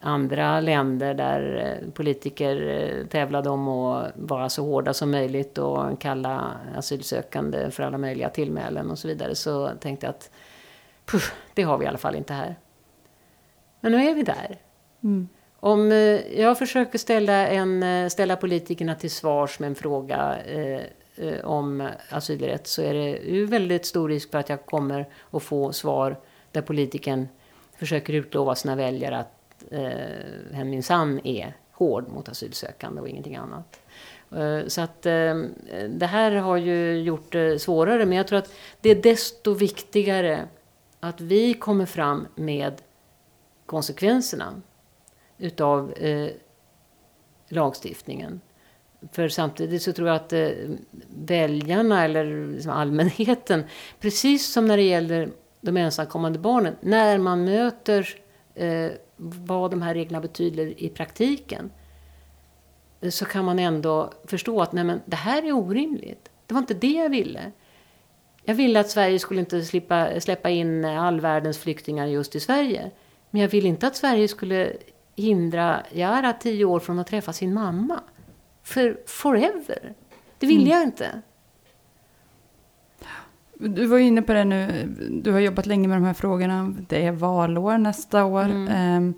[0.07, 6.01] andra länder där eh, politiker eh, tävlade om att vara så hårda som möjligt och
[6.01, 10.31] kalla asylsökande för alla möjliga tillmälen och så vidare så tänkte jag att
[11.05, 12.57] puff, det har vi i alla fall inte här.
[13.81, 14.59] Men nu är vi där.
[15.03, 15.29] Mm.
[15.61, 21.89] Om eh, jag försöker ställa, en, ställa politikerna till svars med en fråga eh, om
[22.11, 26.17] asylrätt så är det ju väldigt stor risk för att jag kommer att få svar
[26.53, 27.29] där politikern
[27.79, 29.36] försöker utlova sina väljare att
[29.71, 33.81] eh, hen minsann är hård mot asylsökande och ingenting annat.
[34.33, 35.35] Eh, så att eh,
[35.89, 40.49] det här har ju gjort det svårare, men jag tror att det är desto viktigare
[41.01, 42.83] att vi kommer fram med
[43.67, 44.63] konsekvenserna
[45.39, 46.31] utav eh,
[47.49, 48.41] lagstiftningen.
[49.13, 50.49] För samtidigt så tror jag att eh,
[51.09, 53.65] väljarna eller liksom allmänheten,
[54.01, 58.09] precis som när det gäller de ensamkommande barnen, när man möter
[58.55, 61.71] eh, vad de här reglerna betyder i praktiken
[63.11, 66.31] så kan man ändå förstå att nej men, det här är orimligt.
[66.47, 67.53] Det var inte det jag ville.
[68.45, 72.91] Jag ville att Sverige skulle inte slippa, släppa in all världens flyktingar just i Sverige.
[73.31, 74.73] Men jag ville inte att Sverige skulle
[75.17, 78.01] hindra Jara tio år från att träffa sin mamma.
[78.63, 79.95] För forever.
[80.39, 80.73] Det ville mm.
[80.73, 81.23] jag inte.
[83.59, 84.89] Du var inne på det nu,
[85.23, 86.75] du har jobbat länge med de här frågorna.
[86.89, 88.43] Det är valår nästa år.
[88.43, 89.09] Mm.
[89.09, 89.15] Eh,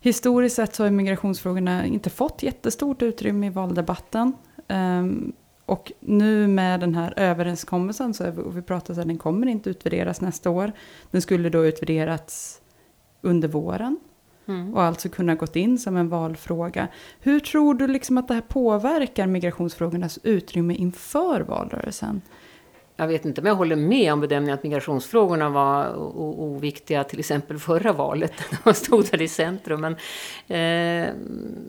[0.00, 4.32] historiskt sett så har migrationsfrågorna inte fått jättestort utrymme i valdebatten.
[4.68, 5.04] Eh,
[5.66, 10.20] och nu med den här överenskommelsen, så vi pratat om att den kommer inte utvärderas
[10.20, 10.72] nästa år.
[11.10, 12.60] Den skulle då utvärderats
[13.20, 13.98] under våren.
[14.46, 14.74] Mm.
[14.74, 16.88] Och alltså kunna gått in som en valfråga.
[17.20, 22.22] Hur tror du liksom att det här påverkar migrationsfrågornas utrymme inför valrörelsen?
[22.96, 25.96] Jag vet inte om jag håller med om bedömningen att migrationsfrågorna var
[26.40, 28.32] oviktiga till exempel förra valet.
[28.64, 29.80] De stod där i centrum.
[29.80, 31.14] Men eh,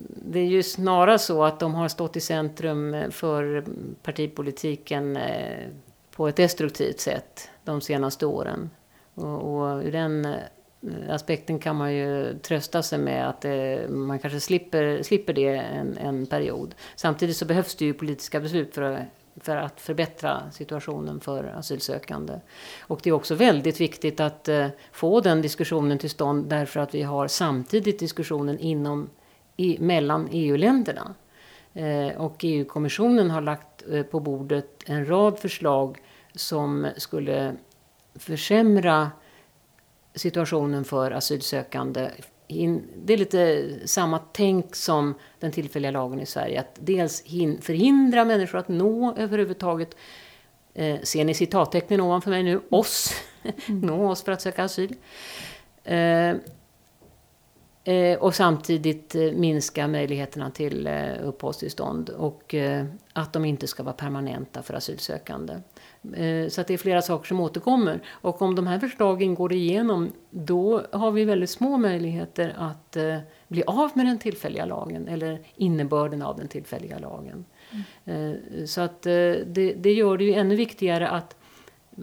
[0.08, 3.64] det är ju snarare så att de har stått i centrum för
[4.04, 5.68] partipolitiken eh,
[6.16, 8.70] på ett destruktivt sätt de senaste åren.
[9.14, 10.34] Och, och ur den eh,
[11.10, 15.98] aspekten kan man ju trösta sig med att det, man kanske slipper, slipper det en,
[15.98, 16.76] en period.
[16.96, 19.00] Samtidigt så behövs det ju politiska beslut för att
[19.42, 22.40] för att förbättra situationen för asylsökande.
[22.82, 26.96] Och det är också väldigt viktigt att eh, få den diskussionen till stånd därför att
[26.96, 29.10] vi har samtidigt diskussionen inom,
[29.58, 31.14] i, mellan EU-länderna.
[31.74, 35.98] Eh, och EU-kommissionen har lagt eh, på bordet en rad förslag
[36.36, 37.56] som skulle
[38.16, 39.12] försämra
[40.16, 42.10] situationen för asylsökande
[42.96, 46.60] det är lite samma tänk som den tillfälliga lagen i Sverige.
[46.60, 49.98] Att dels hin, förhindra människor att nå överhuvudtaget,
[50.74, 53.14] eh, ser ni citattecknen ovanför mig nu, oss,
[53.68, 53.82] mm.
[53.88, 54.96] nå oss för att söka asyl.
[55.84, 56.34] Eh,
[58.20, 63.94] och samtidigt eh, minska möjligheterna till eh, uppehållstillstånd och eh, att de inte ska vara
[63.94, 65.54] permanenta för asylsökande.
[66.14, 68.02] Eh, så det är flera saker som återkommer.
[68.10, 73.18] Och om de här förslagen går igenom då har vi väldigt små möjligheter att eh,
[73.48, 77.46] bli av med den tillfälliga lagen eller innebörden av den tillfälliga lagen.
[78.06, 78.68] Mm.
[78.68, 81.36] Så att det, det gör det ju ännu viktigare att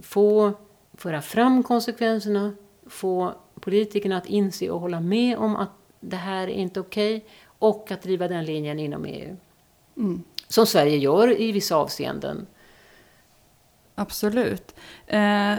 [0.03, 0.53] få
[0.95, 2.55] föra fram konsekvenserna,
[2.87, 7.29] få politikerna att inse och hålla med om att det här är inte okej okay,
[7.59, 9.37] och att driva den linjen inom EU.
[9.97, 10.23] Mm.
[10.49, 12.47] Som Sverige gör i vissa avseenden.
[13.95, 14.75] Absolut.
[15.07, 15.55] Eh,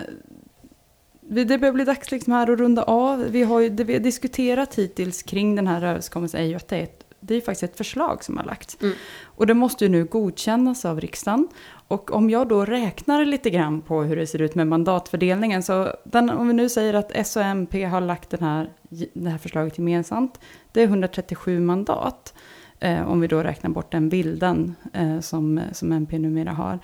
[1.21, 3.19] det börjar bli dags liksom här att runda av.
[3.19, 6.67] Vi har ju, det vi har diskuterat hittills kring den här överenskommelsen är ju att
[6.67, 8.77] det är, ett, det är faktiskt ett förslag som har lagts.
[8.81, 8.95] Mm.
[9.23, 11.47] Och det måste ju nu godkännas av riksdagen.
[11.87, 15.95] Och om jag då räknar lite grann på hur det ser ut med mandatfördelningen, så
[16.03, 18.69] den, om vi nu säger att S och MP har lagt den här,
[19.13, 20.39] det här förslaget gemensamt,
[20.71, 22.33] det är 137 mandat.
[22.79, 26.79] Eh, om vi då räknar bort den bilden eh, som, som MP numera har.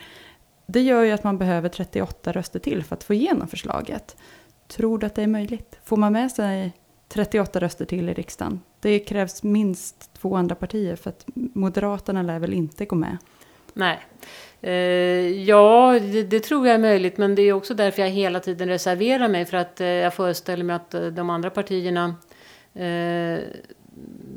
[0.67, 4.17] Det gör ju att man behöver 38 röster till för att få igenom förslaget.
[4.67, 5.79] Tror du att det är möjligt?
[5.83, 6.73] Får man med sig
[7.09, 8.61] 38 röster till i riksdagen?
[8.79, 13.17] Det krävs minst två andra partier för att Moderaterna lär väl inte gå med.
[13.73, 13.99] Nej.
[14.61, 14.71] Eh,
[15.43, 18.67] ja, det, det, tror jag är möjligt, men det är också därför jag hela tiden
[18.67, 22.15] reserverar mig för att eh, jag föreställer mig att eh, de andra partierna
[22.73, 23.39] eh,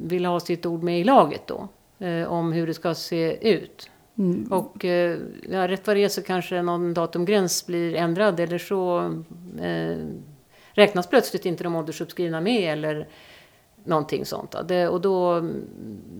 [0.02, 1.68] vill ha sitt ord med i laget då,
[2.06, 3.90] eh, om hur det ska se ut.
[4.18, 4.52] Mm.
[4.52, 5.18] Och eh,
[5.50, 8.98] ja, rätt vad det är så kanske någon datumgräns blir ändrad eller så
[9.60, 9.96] eh,
[10.72, 13.08] räknas plötsligt inte de åldersuppskrivna med eller
[13.84, 14.54] någonting sånt.
[14.68, 15.48] Det, och då,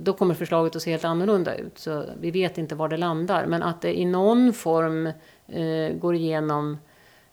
[0.03, 1.79] då kommer förslaget att se helt annorlunda ut.
[1.79, 3.47] Så vi vet inte var det landar.
[3.47, 5.07] Men att det i någon form
[5.49, 6.79] eh, går igenom,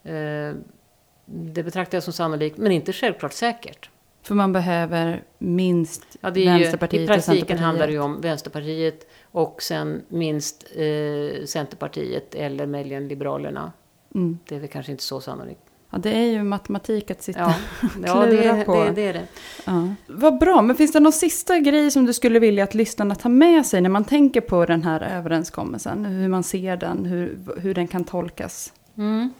[0.03, 0.53] eh,
[1.25, 3.89] det betraktar jag som sannolikt, men inte självklart säkert.
[4.21, 8.21] För man behöver minst ja, det är Vänsterpartiet ju, I praktiken handlar det ju om
[8.21, 13.71] Vänsterpartiet och sen minst eh, Centerpartiet eller möjligen Liberalerna.
[14.15, 14.39] Mm.
[14.47, 15.68] Det är väl kanske inte så sannolikt.
[15.91, 17.53] Ja, det är ju matematik att sitta ja.
[17.97, 18.83] och ja, det, på.
[18.83, 19.27] Det, det är det.
[19.65, 19.89] Ja.
[20.07, 23.29] Vad bra, men finns det någon sista grej som du skulle vilja att lyssnarna tar
[23.29, 26.05] med sig när man tänker på den här överenskommelsen?
[26.05, 28.73] Hur man ser den, hur, hur den kan tolkas?
[28.97, 29.33] Mm.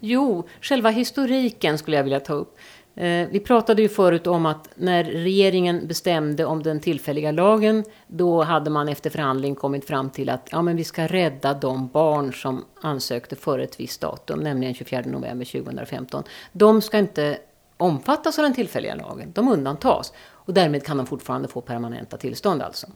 [0.00, 2.58] Jo, själva historiken skulle jag vilja ta upp.
[2.94, 8.42] Eh, vi pratade ju förut om att när regeringen bestämde om den tillfälliga lagen, då
[8.42, 12.32] hade man efter förhandling kommit fram till att ja, men vi ska rädda de barn
[12.32, 16.24] som ansökte före ett visst datum, nämligen 24 november 2015.
[16.52, 17.38] De ska inte
[17.76, 20.12] omfattas av den tillfälliga lagen, de undantas.
[20.28, 22.86] Och därmed kan de fortfarande få permanenta tillstånd alltså.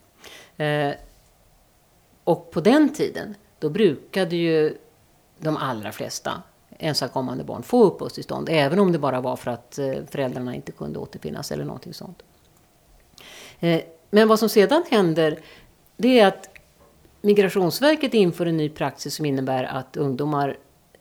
[0.57, 0.91] Eh,
[2.25, 4.79] och på den tiden, då brukade ju
[5.39, 6.43] de allra flesta
[6.79, 10.99] ensamkommande barn få uppehållstillstånd, även om det bara var för att eh, föräldrarna inte kunde
[10.99, 12.23] återfinnas eller någonting sånt.
[13.61, 15.39] Eh, men vad som sedan händer,
[15.97, 16.49] det är att
[17.21, 20.57] Migrationsverket inför en ny praxis som innebär att ungdomar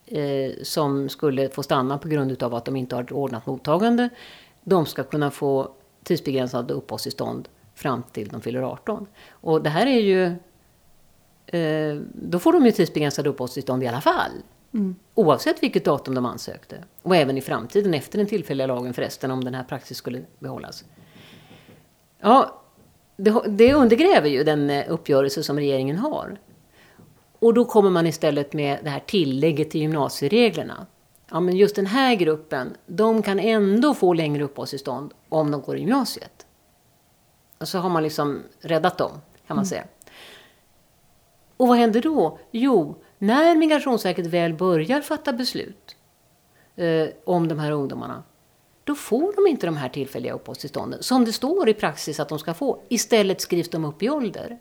[0.06, 4.10] eh, som skulle få stanna på grund av att de inte har ordnat mottagande,
[4.64, 5.72] de ska kunna få
[6.04, 9.08] tidsbegränsade uppehållstillstånd fram till de fyller 18.
[9.30, 10.36] Och det här är ju...
[12.14, 14.32] då får de ju tidsbegränsade uppehållstillstånd i alla fall.
[14.74, 14.96] Mm.
[15.14, 16.84] Oavsett vilket datum de ansökte.
[17.02, 20.86] Och även i framtiden efter den tillfälliga lagen förresten, om den här praxis skulle behållas.
[22.20, 22.62] Ja,
[23.18, 26.40] det, det undergräver ju den eh, uppgörelse som regeringen har.
[27.40, 30.86] Och då kommer man istället med det här tillägget till gymnasiereglerna.
[31.32, 35.78] Ja, men just den här gruppen, de kan ändå få längre uppehållstillstånd om de går
[35.78, 36.46] i gymnasiet.
[37.58, 39.12] Och så har man liksom räddat dem,
[39.48, 39.66] kan man mm.
[39.66, 39.84] säga.
[41.58, 42.40] Och vad händer då?
[42.52, 45.96] Jo, när Migrationsverket väl börjar fatta beslut
[46.76, 48.24] eh, om de här ungdomarna,
[48.84, 52.40] då får de inte de här tillfälliga uppehållstillstånden som det står i praxis att de
[52.40, 52.82] ska få.
[52.90, 54.60] Istället skrivs de upp i ålder.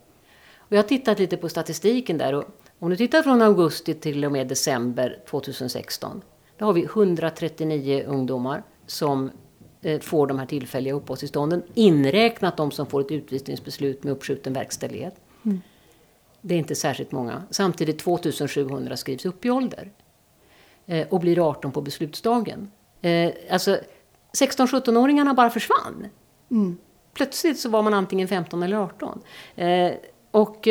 [0.56, 2.44] Och jag har tittat lite på statistiken där och
[2.78, 6.22] om du tittar från augusti till och med december 2016,
[6.56, 9.30] då har vi 139 ungdomar som
[9.82, 15.21] eh, får de här tillfälliga uppehållstillstånden, inräknat de som får ett utvisningsbeslut med uppskjuten verkställighet.
[16.44, 17.42] Det är inte särskilt många.
[17.50, 19.90] Samtidigt 2700 skrivs upp i ålder.
[20.86, 22.70] Eh, och blir 18 på beslutsdagen.
[23.02, 23.78] Eh, alltså
[24.38, 26.06] 16-17-åringarna bara försvann.
[26.50, 26.78] Mm.
[27.14, 29.20] Plötsligt så var man antingen 15 eller 18.
[29.56, 29.92] Eh,
[30.30, 30.68] och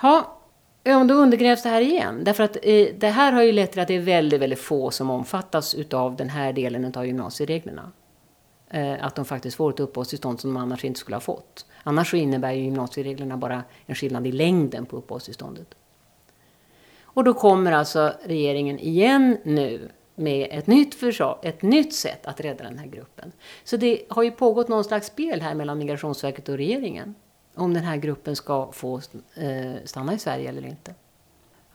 [0.00, 0.40] ja,
[0.84, 2.24] då undergrävs det här igen.
[2.24, 2.56] Därför att
[3.00, 6.16] det här har ju lett till att det är väldigt, väldigt få som omfattas utav
[6.16, 7.92] den här delen av gymnasiereglerna.
[9.00, 11.66] Att de faktiskt får ett uppehållstillstånd som de annars inte skulle ha fått.
[11.88, 15.74] Annars så innebär ju gymnasiereglerna bara en skillnad i längden på uppehållstillståndet.
[17.02, 22.40] Och då kommer alltså regeringen igen nu med ett nytt, försvar, ett nytt sätt att
[22.40, 23.32] rädda den här gruppen.
[23.64, 27.14] Så det har ju pågått någon slags spel här mellan Migrationsverket och regeringen.
[27.54, 29.00] Om den här gruppen ska få
[29.34, 30.94] eh, stanna i Sverige eller inte.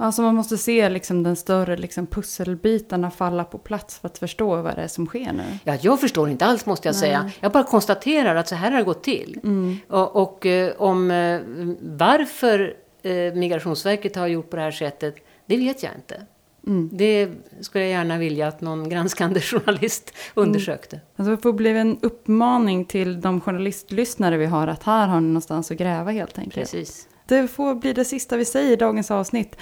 [0.01, 4.61] Alltså man måste se liksom den större liksom pusselbitarna falla på plats för att förstå
[4.61, 5.43] vad det är som sker nu.
[5.63, 6.99] Ja, jag förstår inte alls måste jag Nej.
[6.99, 7.31] säga.
[7.39, 9.39] Jag bara konstaterar att så här har det gått till.
[9.43, 9.77] Mm.
[9.87, 11.41] Och, och eh, om eh,
[11.81, 16.21] varför eh, Migrationsverket har gjort på det här sättet, det vet jag inte.
[16.67, 16.89] Mm.
[16.93, 17.29] Det
[17.61, 20.95] skulle jag gärna vilja att någon granskande journalist undersökte.
[20.95, 21.05] Mm.
[21.15, 25.27] Alltså det får bli en uppmaning till de journalistlyssnare vi har att här har ni
[25.27, 26.71] någonstans att gräva helt enkelt.
[26.71, 27.07] Precis.
[27.27, 29.55] Det får bli det sista vi säger i dagens avsnitt.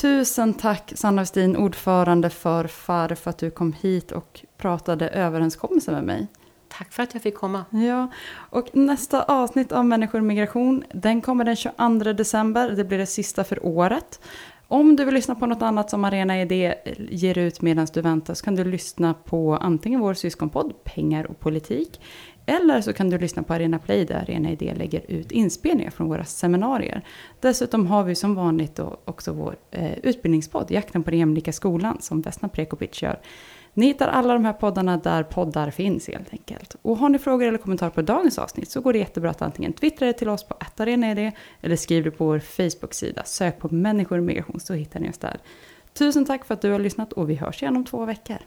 [0.00, 5.94] Tusen tack Sanna Westin, ordförande för FAR, för att du kom hit och pratade överenskommelsen
[5.94, 6.26] med mig.
[6.68, 7.64] Tack för att jag fick komma.
[7.70, 8.10] Ja,
[8.50, 12.70] och nästa avsnitt av Människor och migration, den kommer den 22 december.
[12.70, 14.20] Det blir det sista för året.
[14.68, 16.74] Om du vill lyssna på något annat som Arena Idé
[17.10, 21.40] ger ut medan du väntar så kan du lyssna på antingen vår syskonpodd Pengar och
[21.40, 22.00] politik
[22.48, 26.08] eller så kan du lyssna på Arena Play där Arena Idé lägger ut inspelningar från
[26.08, 27.04] våra seminarier.
[27.40, 31.98] Dessutom har vi som vanligt då också vår eh, utbildningspodd Jakten på den jämlika skolan
[32.00, 33.20] som Vesna Prekopic gör.
[33.74, 36.76] Ni hittar alla de här poddarna där poddar finns helt enkelt.
[36.82, 39.72] Och har ni frågor eller kommentarer på dagens avsnitt så går det jättebra att antingen
[39.72, 43.22] twittra det till oss på attarenaid eller skriv det på vår Facebook-sida.
[43.24, 45.38] Sök på människor och migration så hittar ni oss där.
[45.92, 48.38] Tusen tack för att du har lyssnat och vi hörs igen om två veckor.